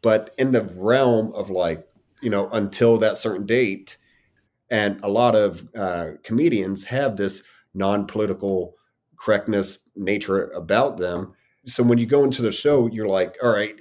[0.02, 1.86] But in the realm of like
[2.22, 3.98] you know, until that certain date.
[4.70, 7.42] And a lot of uh, comedians have this
[7.74, 8.74] non political
[9.16, 11.34] correctness nature about them.
[11.66, 13.76] So when you go into the show, you're like, all right,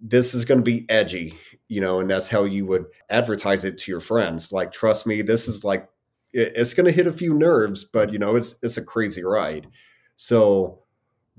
[0.00, 1.34] this is going to be edgy,
[1.68, 4.52] you know, and that's how you would advertise it to your friends.
[4.52, 5.88] Like, trust me, this is like,
[6.32, 9.66] it's going to hit a few nerves, but you know, it's it's a crazy ride.
[10.16, 10.82] So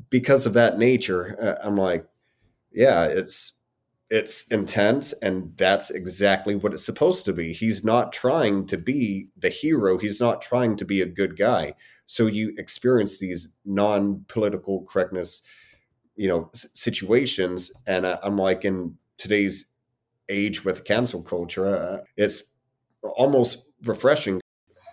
[0.09, 2.07] because of that nature, uh, I'm like,
[2.71, 3.59] yeah, it's
[4.09, 9.27] it's intense and that's exactly what it's supposed to be he's not trying to be
[9.37, 11.73] the hero he's not trying to be a good guy
[12.07, 15.43] so you experience these non-political correctness
[16.19, 19.67] you know situations and i'm like in today's
[20.27, 22.43] age with cancel culture uh, it's
[23.15, 24.41] almost refreshing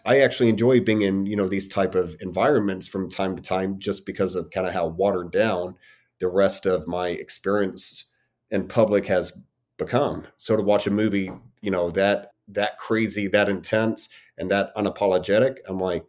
[0.05, 3.79] i actually enjoy being in you know these type of environments from time to time
[3.79, 5.75] just because of kind of how watered down
[6.19, 8.07] the rest of my experience
[8.51, 9.33] in public has
[9.77, 10.27] become.
[10.39, 11.31] So to watch a movie,
[11.61, 14.09] you know, that that crazy, that intense,
[14.39, 16.07] and that unapologetic, I'm like,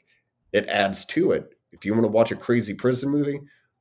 [0.53, 1.55] it adds to it.
[1.71, 3.39] If you want to watch a crazy prison movie,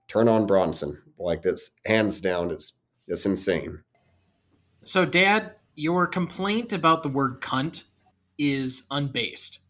[0.08, 1.02] turn on Bronson.
[1.18, 2.74] Like this, hands down, it's
[3.08, 3.82] it's insane.
[4.84, 7.84] So, Dad, your complaint about the word cunt
[8.38, 9.60] is unbased.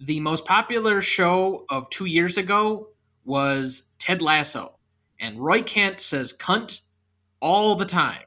[0.00, 2.88] The most popular show of two years ago
[3.24, 4.78] was Ted Lasso,
[5.18, 6.82] and Roy Kent says cunt
[7.40, 8.22] all the time.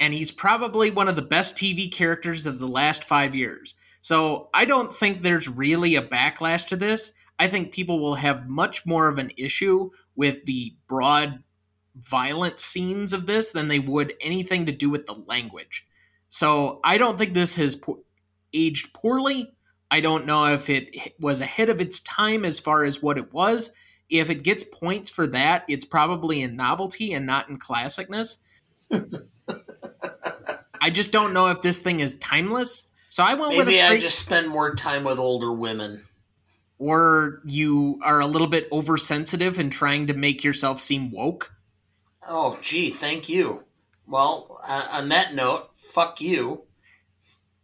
[0.00, 3.74] And he's probably one of the best TV characters of the last five years.
[4.00, 7.12] So I don't think there's really a backlash to this.
[7.38, 11.42] I think people will have much more of an issue with the broad,
[11.96, 15.86] violent scenes of this than they would anything to do with the language.
[16.28, 18.04] So I don't think this has po-
[18.52, 19.52] aged poorly.
[19.90, 23.32] I don't know if it was ahead of its time as far as what it
[23.32, 23.72] was.
[24.10, 28.38] If it gets points for that, it's probably in novelty and not in classicness.
[30.80, 32.84] I just don't know if this thing is timeless.
[33.08, 36.04] So I went Maybe with a straight, I just spend more time with older women.
[36.78, 41.52] Or you are a little bit oversensitive and trying to make yourself seem woke.
[42.26, 43.64] Oh, gee, thank you.
[44.06, 46.64] Well, uh, on that note, fuck you.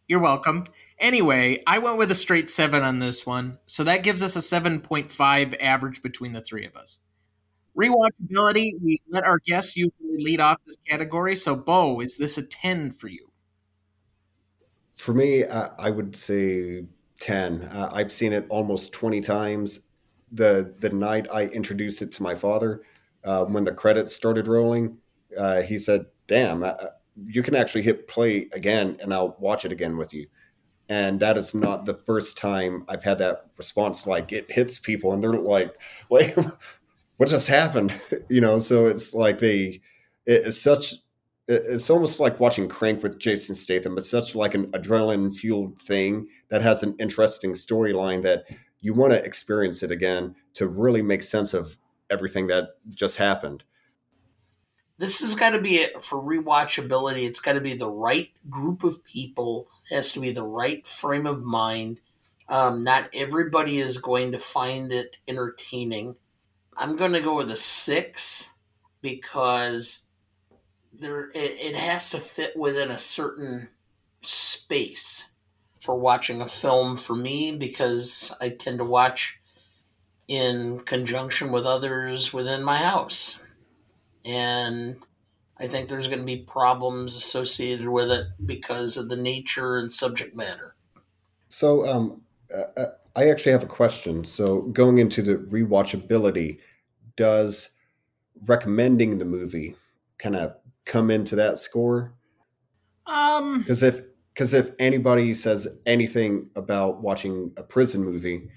[0.06, 0.66] You're welcome.
[0.98, 4.40] Anyway, I went with a straight 7 on this one, so that gives us a
[4.40, 6.98] 7.5 average between the three of us.
[7.76, 11.36] Rewatchability, we let our guests usually lead off this category.
[11.36, 13.30] So, Bo, is this a 10 for you?
[14.94, 16.84] For me, uh, I would say
[17.20, 17.62] 10.
[17.62, 19.80] Uh, I've seen it almost 20 times.
[20.32, 22.82] The the night I introduced it to my father,
[23.24, 24.98] uh, when the credits started rolling,
[25.36, 26.74] uh, he said, "Damn, uh,
[27.26, 30.26] you can actually hit play again, and I'll watch it again with you."
[30.88, 34.06] And that is not the first time I've had that response.
[34.06, 35.80] Like it hits people, and they're like,
[36.10, 36.34] "Wait,
[37.16, 38.59] what just happened?" you know.
[38.59, 39.80] So it's like they,
[40.26, 40.94] it's such
[41.51, 43.98] it's almost like watching Crank with Jason Statham.
[43.98, 48.44] It's such like an adrenaline fueled thing that has an interesting storyline that
[48.80, 51.76] you want to experience it again to really make sense of
[52.10, 53.64] everything that just happened.
[54.98, 57.26] This has got to be it for rewatchability.
[57.26, 59.68] It's got to be the right group of people.
[59.90, 62.00] It has to be the right frame of mind.
[62.48, 66.16] Um, not everybody is going to find it entertaining.
[66.76, 68.52] I'm going to go with a six
[69.00, 70.06] because
[70.92, 73.68] there it, it has to fit within a certain
[74.20, 75.32] space
[75.80, 79.39] for watching a film for me because I tend to watch
[80.31, 83.43] in conjunction with others within my house.
[84.24, 84.97] And
[85.59, 89.93] I think there's going to be problems associated with it because of the nature and
[89.93, 90.77] subject matter.
[91.48, 92.23] So, um,
[92.57, 92.86] uh, uh
[93.16, 94.24] I actually have a question.
[94.24, 96.61] So, going into the rewatchability,
[97.16, 97.70] does
[98.47, 99.74] recommending the movie
[100.19, 100.55] kind of
[100.85, 102.12] come into that score?
[103.07, 104.02] Um, because if
[104.32, 108.48] because if anybody says anything about watching a prison movie,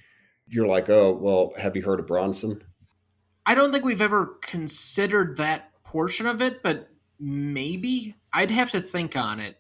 [0.53, 2.63] you're like, oh well, have you heard of Bronson?
[3.45, 6.89] I don't think we've ever considered that portion of it, but
[7.19, 9.59] maybe I'd have to think on it.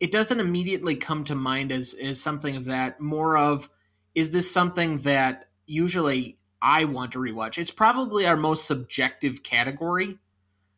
[0.00, 3.00] It doesn't immediately come to mind as as something of that.
[3.00, 3.68] More of
[4.14, 7.58] is this something that usually I want to rewatch?
[7.58, 10.18] It's probably our most subjective category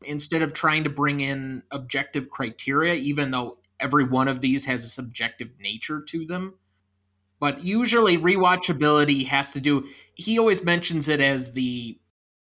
[0.04, 4.84] instead of trying to bring in objective criteria, even though every one of these has
[4.84, 6.54] a subjective nature to them.
[7.42, 11.98] But usually, rewatchability has to do, he always mentions it as the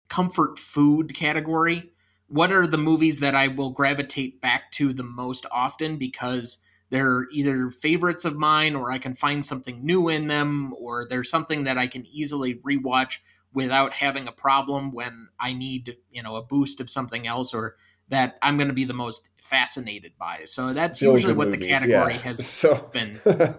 [0.09, 1.93] comfort food category.
[2.27, 6.57] What are the movies that I will gravitate back to the most often because
[6.89, 11.29] they're either favorites of mine or I can find something new in them or there's
[11.29, 13.19] something that I can easily rewatch
[13.53, 17.77] without having a problem when I need, you know, a boost of something else or
[18.09, 20.41] that I'm going to be the most fascinated by.
[20.43, 22.19] So that's usually what movies, the category yeah.
[22.19, 23.17] has so, been.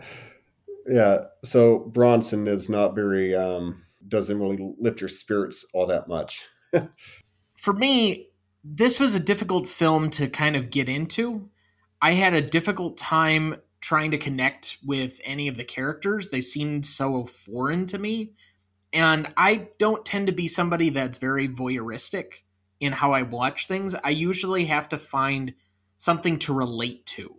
[0.86, 1.24] yeah.
[1.44, 6.46] So Bronson is not very, um, doesn't really lift your spirits all that much.
[7.56, 8.28] For me,
[8.64, 11.50] this was a difficult film to kind of get into.
[12.02, 16.30] I had a difficult time trying to connect with any of the characters.
[16.30, 18.32] They seemed so foreign to me.
[18.92, 22.42] And I don't tend to be somebody that's very voyeuristic
[22.80, 23.94] in how I watch things.
[23.94, 25.54] I usually have to find
[25.96, 27.36] something to relate to.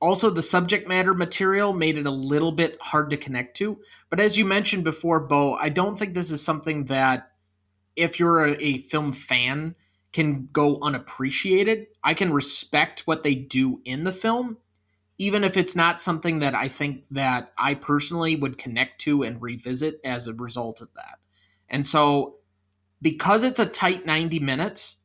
[0.00, 3.80] Also, the subject matter material made it a little bit hard to connect to.
[4.10, 7.32] But as you mentioned before, Bo, I don't think this is something that,
[7.96, 9.74] if you're a, a film fan,
[10.12, 11.88] can go unappreciated.
[12.02, 14.58] I can respect what they do in the film,
[15.18, 19.42] even if it's not something that I think that I personally would connect to and
[19.42, 21.18] revisit as a result of that.
[21.68, 22.36] And so
[23.02, 24.96] because it's a tight 90 minutes,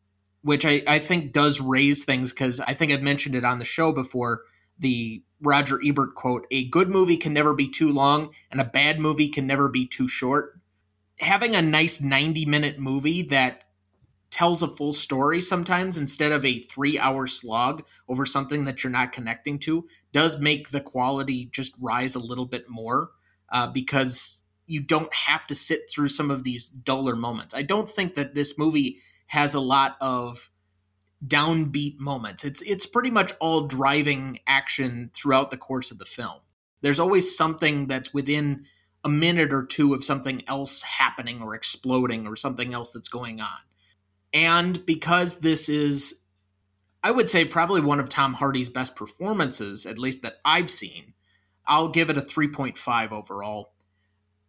[0.42, 3.66] which I, I think does raise things because I think I've mentioned it on the
[3.66, 4.44] show before,
[4.78, 9.00] the Roger Ebert quote, a good movie can never be too long and a bad
[9.00, 10.60] movie can never be too short.
[11.20, 13.66] Having a nice 90 minute movie that
[14.34, 18.92] tells a full story sometimes instead of a three hour slog over something that you're
[18.92, 23.12] not connecting to does make the quality just rise a little bit more
[23.52, 27.54] uh, because you don't have to sit through some of these duller moments.
[27.54, 28.98] I don't think that this movie
[29.28, 30.50] has a lot of
[31.26, 32.44] downbeat moments.
[32.44, 36.40] It's it's pretty much all driving action throughout the course of the film.
[36.82, 38.66] There's always something that's within
[39.04, 43.42] a minute or two of something else happening or exploding or something else that's going
[43.42, 43.60] on.
[44.34, 46.22] And because this is,
[47.04, 51.14] I would say, probably one of Tom Hardy's best performances, at least that I've seen,
[51.68, 53.74] I'll give it a 3.5 overall.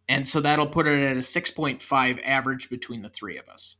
[0.07, 3.77] And so that'll put it at a 6.5 average between the three of us.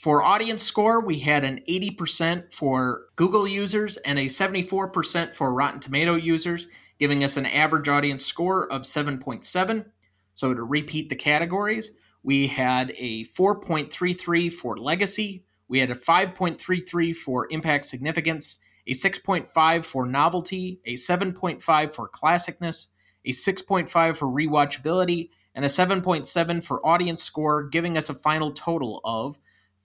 [0.00, 5.78] For audience score, we had an 80% for Google users and a 74% for Rotten
[5.78, 6.68] Tomato users,
[6.98, 9.84] giving us an average audience score of 7.7.
[10.32, 15.44] So to repeat the categories, we had a 4.33 for legacy.
[15.68, 18.56] We had a 5.33 for impact significance,
[18.86, 22.86] a 6.5 for novelty, a 7.5 for classicness,
[23.26, 29.02] a 6.5 for rewatchability, and a 7.7 for audience score, giving us a final total
[29.04, 29.38] of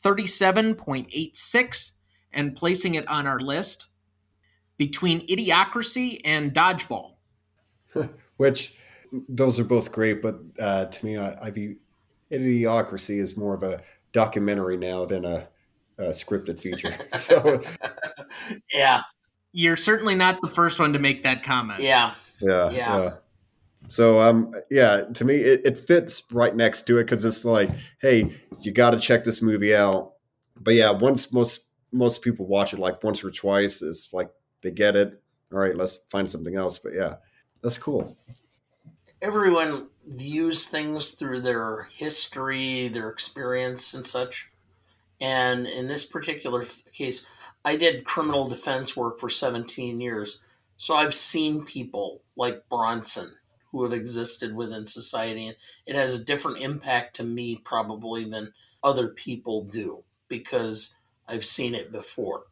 [0.05, 1.91] 37.86
[2.31, 3.87] and placing it on our list
[4.77, 7.13] between Idiocracy and Dodgeball.
[8.37, 8.75] Which
[9.27, 11.77] those are both great, but uh, to me, I, I view
[12.31, 15.47] Idiocracy as more of a documentary now than a,
[15.97, 16.93] a scripted feature.
[17.13, 17.61] so,
[18.73, 19.01] yeah,
[19.53, 21.79] you're certainly not the first one to make that comment.
[21.79, 22.97] Yeah, yeah, yeah.
[22.97, 23.13] yeah.
[23.87, 27.69] So um yeah, to me it, it fits right next to it because it's like,
[28.01, 30.13] hey, you got to check this movie out.
[30.59, 34.29] But yeah, once most most people watch it like once or twice, it's like
[34.61, 35.21] they get it.
[35.51, 36.79] All right, let's find something else.
[36.79, 37.15] But yeah,
[37.61, 38.17] that's cool.
[39.21, 44.51] Everyone views things through their history, their experience, and such.
[45.21, 47.25] And in this particular case,
[47.63, 50.41] I did criminal defense work for 17 years.
[50.77, 53.31] So I've seen people like Bronson
[53.75, 55.47] who have existed within society.
[55.47, 60.95] And it has a different impact to me probably than other people do because
[61.27, 62.45] I've seen it before.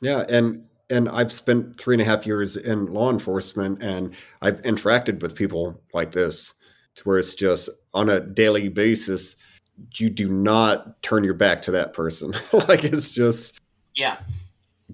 [0.00, 4.62] Yeah, and and I've spent three and a half years in law enforcement, and I've
[4.62, 6.54] interacted with people like this,
[6.96, 9.36] to where it's just on a daily basis.
[9.96, 12.34] You do not turn your back to that person.
[12.68, 13.58] like it's just
[13.96, 14.18] yeah,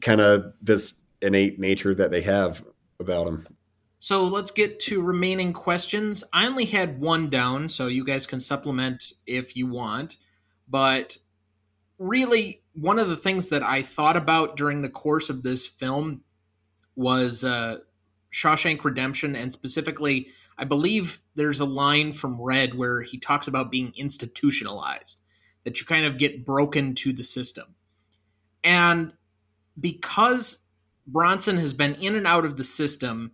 [0.01, 2.65] kind of this innate nature that they have
[3.01, 3.47] about them.
[4.01, 6.23] So let's get to remaining questions.
[6.33, 10.19] I only had one down, so you guys can supplement if you want.
[10.69, 11.19] But
[11.99, 16.23] really, one of the things that I thought about during the course of this film
[16.95, 17.79] was uh,
[18.33, 23.71] Shawshank Redemption, and specifically, I believe there's a line from Red where he talks about
[23.71, 25.21] being institutionalized,
[25.65, 27.75] that you kind of get broken to the system.
[28.63, 29.13] And
[29.79, 30.65] because
[31.07, 33.33] Bronson has been in and out of the system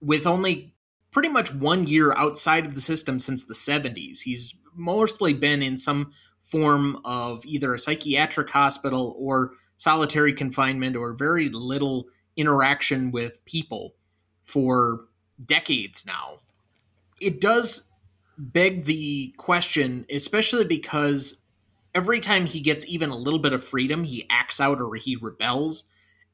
[0.00, 0.74] with only
[1.10, 4.20] pretty much one year outside of the system since the 70s.
[4.20, 11.12] He's mostly been in some form of either a psychiatric hospital or solitary confinement or
[11.12, 12.06] very little
[12.36, 13.94] interaction with people
[14.44, 15.06] for
[15.44, 16.38] decades now.
[17.20, 17.86] It does
[18.38, 21.40] beg the question, especially because
[21.94, 25.16] every time he gets even a little bit of freedom, he acts out or he
[25.16, 25.84] rebels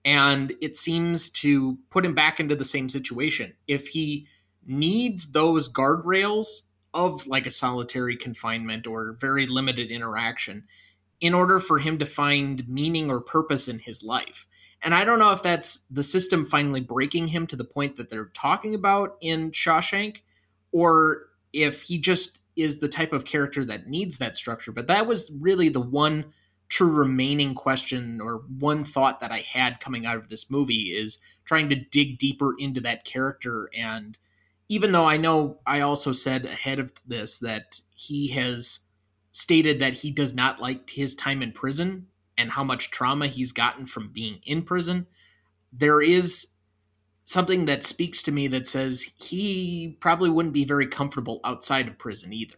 [0.04, 3.54] and it seems to put him back into the same situation.
[3.66, 4.26] If he
[4.66, 6.62] needs those guardrails
[6.92, 10.64] of like a solitary confinement or very limited interaction
[11.20, 14.46] in order for him to find meaning or purpose in his life.
[14.82, 18.10] And I don't know if that's the system finally breaking him to the point that
[18.10, 20.18] they're talking about in Shawshank
[20.72, 21.22] or
[21.52, 24.72] if he just is the type of character that needs that structure.
[24.72, 26.26] But that was really the one
[26.68, 31.18] true remaining question or one thought that I had coming out of this movie is
[31.44, 33.70] trying to dig deeper into that character.
[33.76, 34.18] And
[34.68, 38.80] even though I know I also said ahead of this that he has
[39.30, 42.06] stated that he does not like his time in prison
[42.38, 45.06] and how much trauma he's gotten from being in prison,
[45.72, 46.48] there is
[47.24, 51.98] something that speaks to me that says he probably wouldn't be very comfortable outside of
[51.98, 52.56] prison either.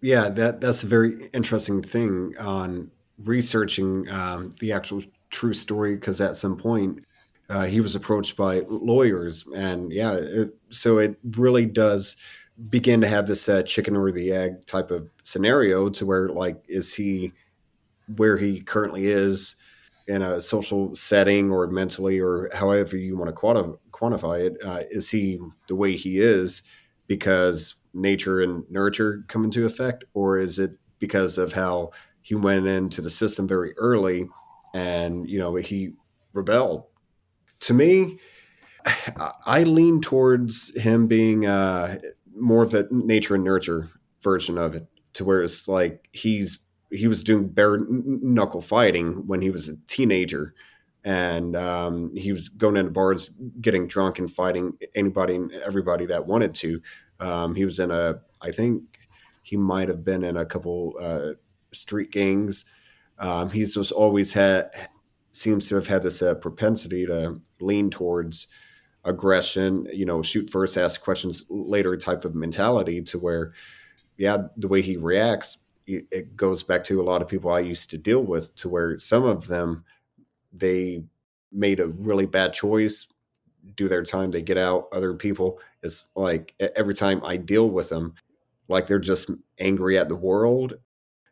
[0.00, 2.90] Yeah, that that's a very interesting thing on
[3.24, 7.04] researching um, the actual true story because at some point
[7.50, 12.16] uh, he was approached by lawyers, and yeah, it, so it really does
[12.70, 16.62] begin to have this uh, chicken or the egg type of scenario to where like
[16.68, 17.32] is he
[18.16, 19.56] where he currently is
[20.08, 25.10] in a social setting or mentally or however you want to quantify, it, uh, is
[25.10, 26.62] he the way he is
[27.06, 31.90] because nature and nurture come into effect, or is it because of how
[32.22, 34.28] he went into the system very early
[34.74, 35.92] and, you know, he
[36.32, 36.84] rebelled?
[37.60, 38.18] To me,
[39.44, 41.98] I lean towards him being uh,
[42.34, 43.90] more of the nature and nurture
[44.22, 46.60] version of it, to where it's like he's
[46.90, 50.54] he was doing bare knuckle fighting when he was a teenager,
[51.04, 53.30] and um, he was going into bars,
[53.60, 56.80] getting drunk, and fighting anybody and everybody that wanted to.
[57.20, 58.82] Um, he was in a, I think
[59.42, 61.32] he might have been in a couple uh,
[61.72, 62.64] street gangs.
[63.18, 64.70] Um, he's just always had,
[65.32, 68.48] seems to have had this uh, propensity to lean towards
[69.04, 73.52] aggression, you know, shoot first, ask questions later type of mentality to where,
[74.16, 77.90] yeah, the way he reacts, it goes back to a lot of people I used
[77.90, 79.84] to deal with to where some of them,
[80.52, 81.02] they
[81.50, 83.06] made a really bad choice
[83.76, 84.88] do their time, they get out.
[84.92, 88.14] Other people is like every time I deal with them,
[88.68, 90.74] like they're just angry at the world.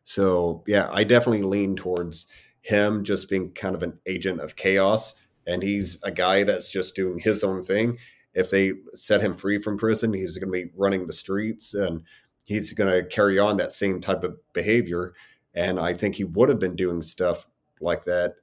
[0.04, 2.26] So yeah, I definitely lean towards
[2.60, 5.14] him just being kind of an agent of chaos.
[5.46, 7.98] And he's a guy that's just doing his own thing.
[8.34, 12.02] If they set him free from prison, he's going to be running the streets and
[12.44, 15.14] he's going to carry on that same type of behavior.
[15.54, 17.48] And I think he would have been doing stuff
[17.80, 18.34] like that.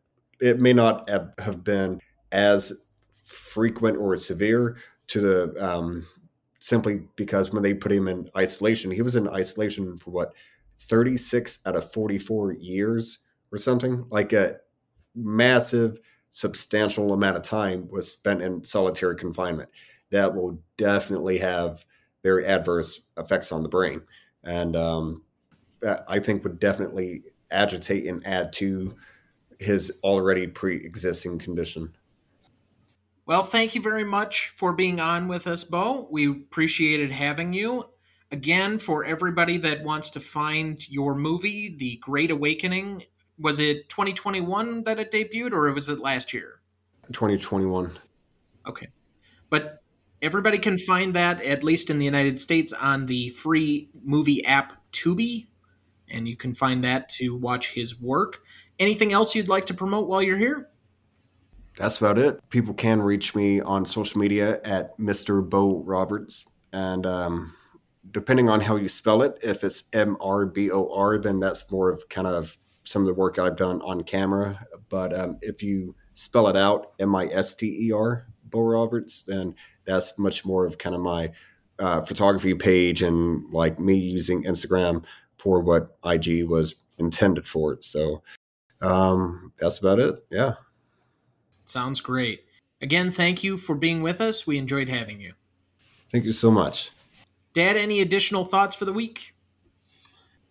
[0.41, 2.01] It may not have been
[2.31, 2.73] as
[3.25, 4.77] frequent or severe
[5.07, 6.07] to the um,
[6.59, 10.33] simply because when they put him in isolation, he was in isolation for what
[10.79, 13.19] 36 out of 44 years
[13.51, 14.05] or something?
[14.09, 14.57] Like a
[15.13, 15.99] massive
[16.31, 19.69] substantial amount of time was spent in solitary confinement.
[20.11, 21.85] That will definitely have
[22.23, 24.01] very adverse effects on the brain.
[24.43, 25.23] And um,
[26.07, 28.95] i think would definitely agitate and add to
[29.59, 31.95] his already pre-existing condition
[33.25, 36.07] well thank you very much for being on with us bo.
[36.11, 37.85] We appreciated having you.
[38.31, 43.03] Again for everybody that wants to find your movie the great awakening
[43.37, 46.61] was it 2021 that it debuted or was it last year?
[47.11, 47.91] 2021
[48.67, 48.87] okay.
[49.49, 49.81] But
[50.21, 54.73] everybody can find that at least in the united states on the free movie app
[54.91, 55.47] tubi
[56.09, 58.39] and you can find that to watch his work.
[58.79, 60.69] Anything else you'd like to promote while you're here
[61.77, 67.05] that's about it people can reach me on social media at mr bo roberts and
[67.05, 67.53] um,
[68.11, 72.57] depending on how you spell it if it's m-r-b-o-r then that's more of kind of
[72.85, 74.65] some of the work I've done on camera.
[74.89, 79.23] But um, if you spell it out, M I S T E R, Bo Roberts,
[79.23, 81.31] then that's much more of kind of my
[81.79, 85.03] uh, photography page and like me using Instagram
[85.37, 87.77] for what IG was intended for.
[87.81, 88.23] So
[88.81, 90.19] um, that's about it.
[90.31, 90.53] Yeah.
[91.65, 92.45] Sounds great.
[92.81, 94.45] Again, thank you for being with us.
[94.45, 95.33] We enjoyed having you.
[96.11, 96.91] Thank you so much.
[97.53, 99.33] Dad, any additional thoughts for the week?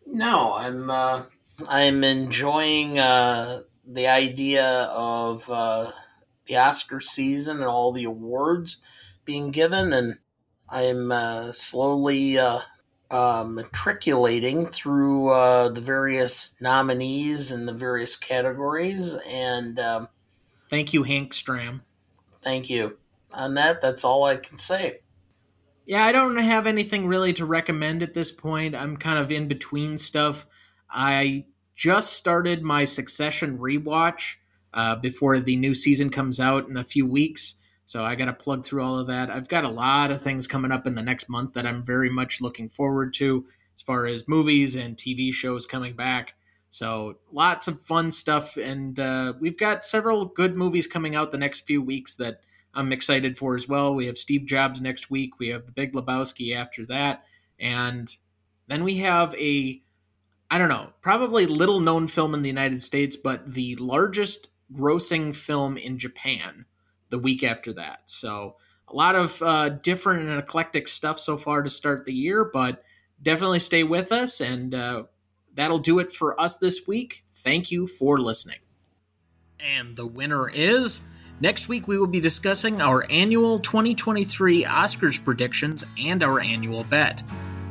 [0.07, 1.23] No, I'm uh,
[1.69, 5.93] I'm enjoying uh, the idea of uh,
[6.47, 8.81] the Oscar season and all the awards
[9.25, 10.19] being given, and
[10.69, 12.61] I'm uh, slowly uh,
[13.11, 19.15] uh, matriculating through uh, the various nominees in the various categories.
[19.29, 20.09] And um,
[20.75, 21.83] thank you, Hank Stram.
[22.43, 22.99] Thank you.
[23.33, 25.03] On that, that's all I can say.
[25.87, 28.75] Yeah, I don't have anything really to recommend at this point.
[28.75, 30.49] I'm kind of in between stuff.
[30.91, 31.45] I
[31.77, 34.35] just started my Succession rewatch
[34.73, 37.55] uh, before the new season comes out in a few weeks.
[37.87, 39.31] So I got to plug through all of that.
[39.31, 42.11] I've got a lot of things coming up in the next month that I'm very
[42.11, 43.47] much looking forward to
[43.77, 46.35] as far as movies and TV shows coming back.
[46.75, 48.57] So lots of fun stuff.
[48.57, 52.41] And uh, we've got several good movies coming out the next few weeks that
[52.75, 53.95] I'm excited for as well.
[53.95, 55.39] We have Steve Jobs next week.
[55.39, 57.23] We have The Big Lebowski after that.
[57.61, 58.13] And
[58.67, 59.81] then we have a
[60.51, 65.35] I don't know, probably little known film in the United States, but the largest grossing
[65.35, 66.65] film in Japan
[67.09, 68.03] the week after that.
[68.07, 68.57] So
[68.89, 72.83] a lot of uh, different and eclectic stuff so far to start the year, but
[73.23, 74.41] definitely stay with us.
[74.41, 75.05] And uh,
[75.55, 77.25] that'll do it for us this week.
[77.33, 78.59] Thank you for listening.
[79.59, 81.03] And the winner is.
[81.41, 87.23] Next week, we will be discussing our annual 2023 Oscars predictions and our annual bet.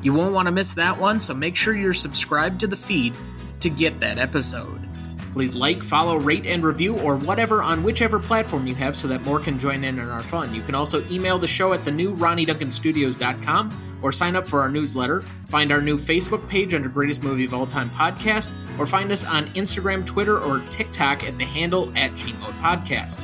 [0.02, 3.14] You won't want to miss that one, so make sure you're subscribed to the feed
[3.62, 4.82] to get that episode.
[5.34, 9.26] Please like, follow, rate, and review, or whatever on whichever platform you have so that
[9.26, 10.54] more can join in on our fun.
[10.54, 13.72] You can also email the show at the new RonnyDuncanStudios.com
[14.04, 17.54] or sign up for our newsletter, find our new Facebook page under Greatest Movie of
[17.54, 22.12] All Time Podcast, or find us on Instagram, Twitter, or TikTok at the handle at
[22.12, 23.20] GMOAT Podcast.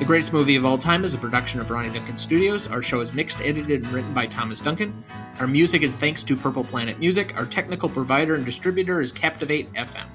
[0.00, 2.66] The Greatest Movie of All Time is a production of Ronny Duncan Studios.
[2.66, 4.92] Our show is mixed, edited, and written by Thomas Duncan.
[5.38, 7.36] Our music is thanks to Purple Planet Music.
[7.36, 10.08] Our technical provider and distributor is Captivate FM.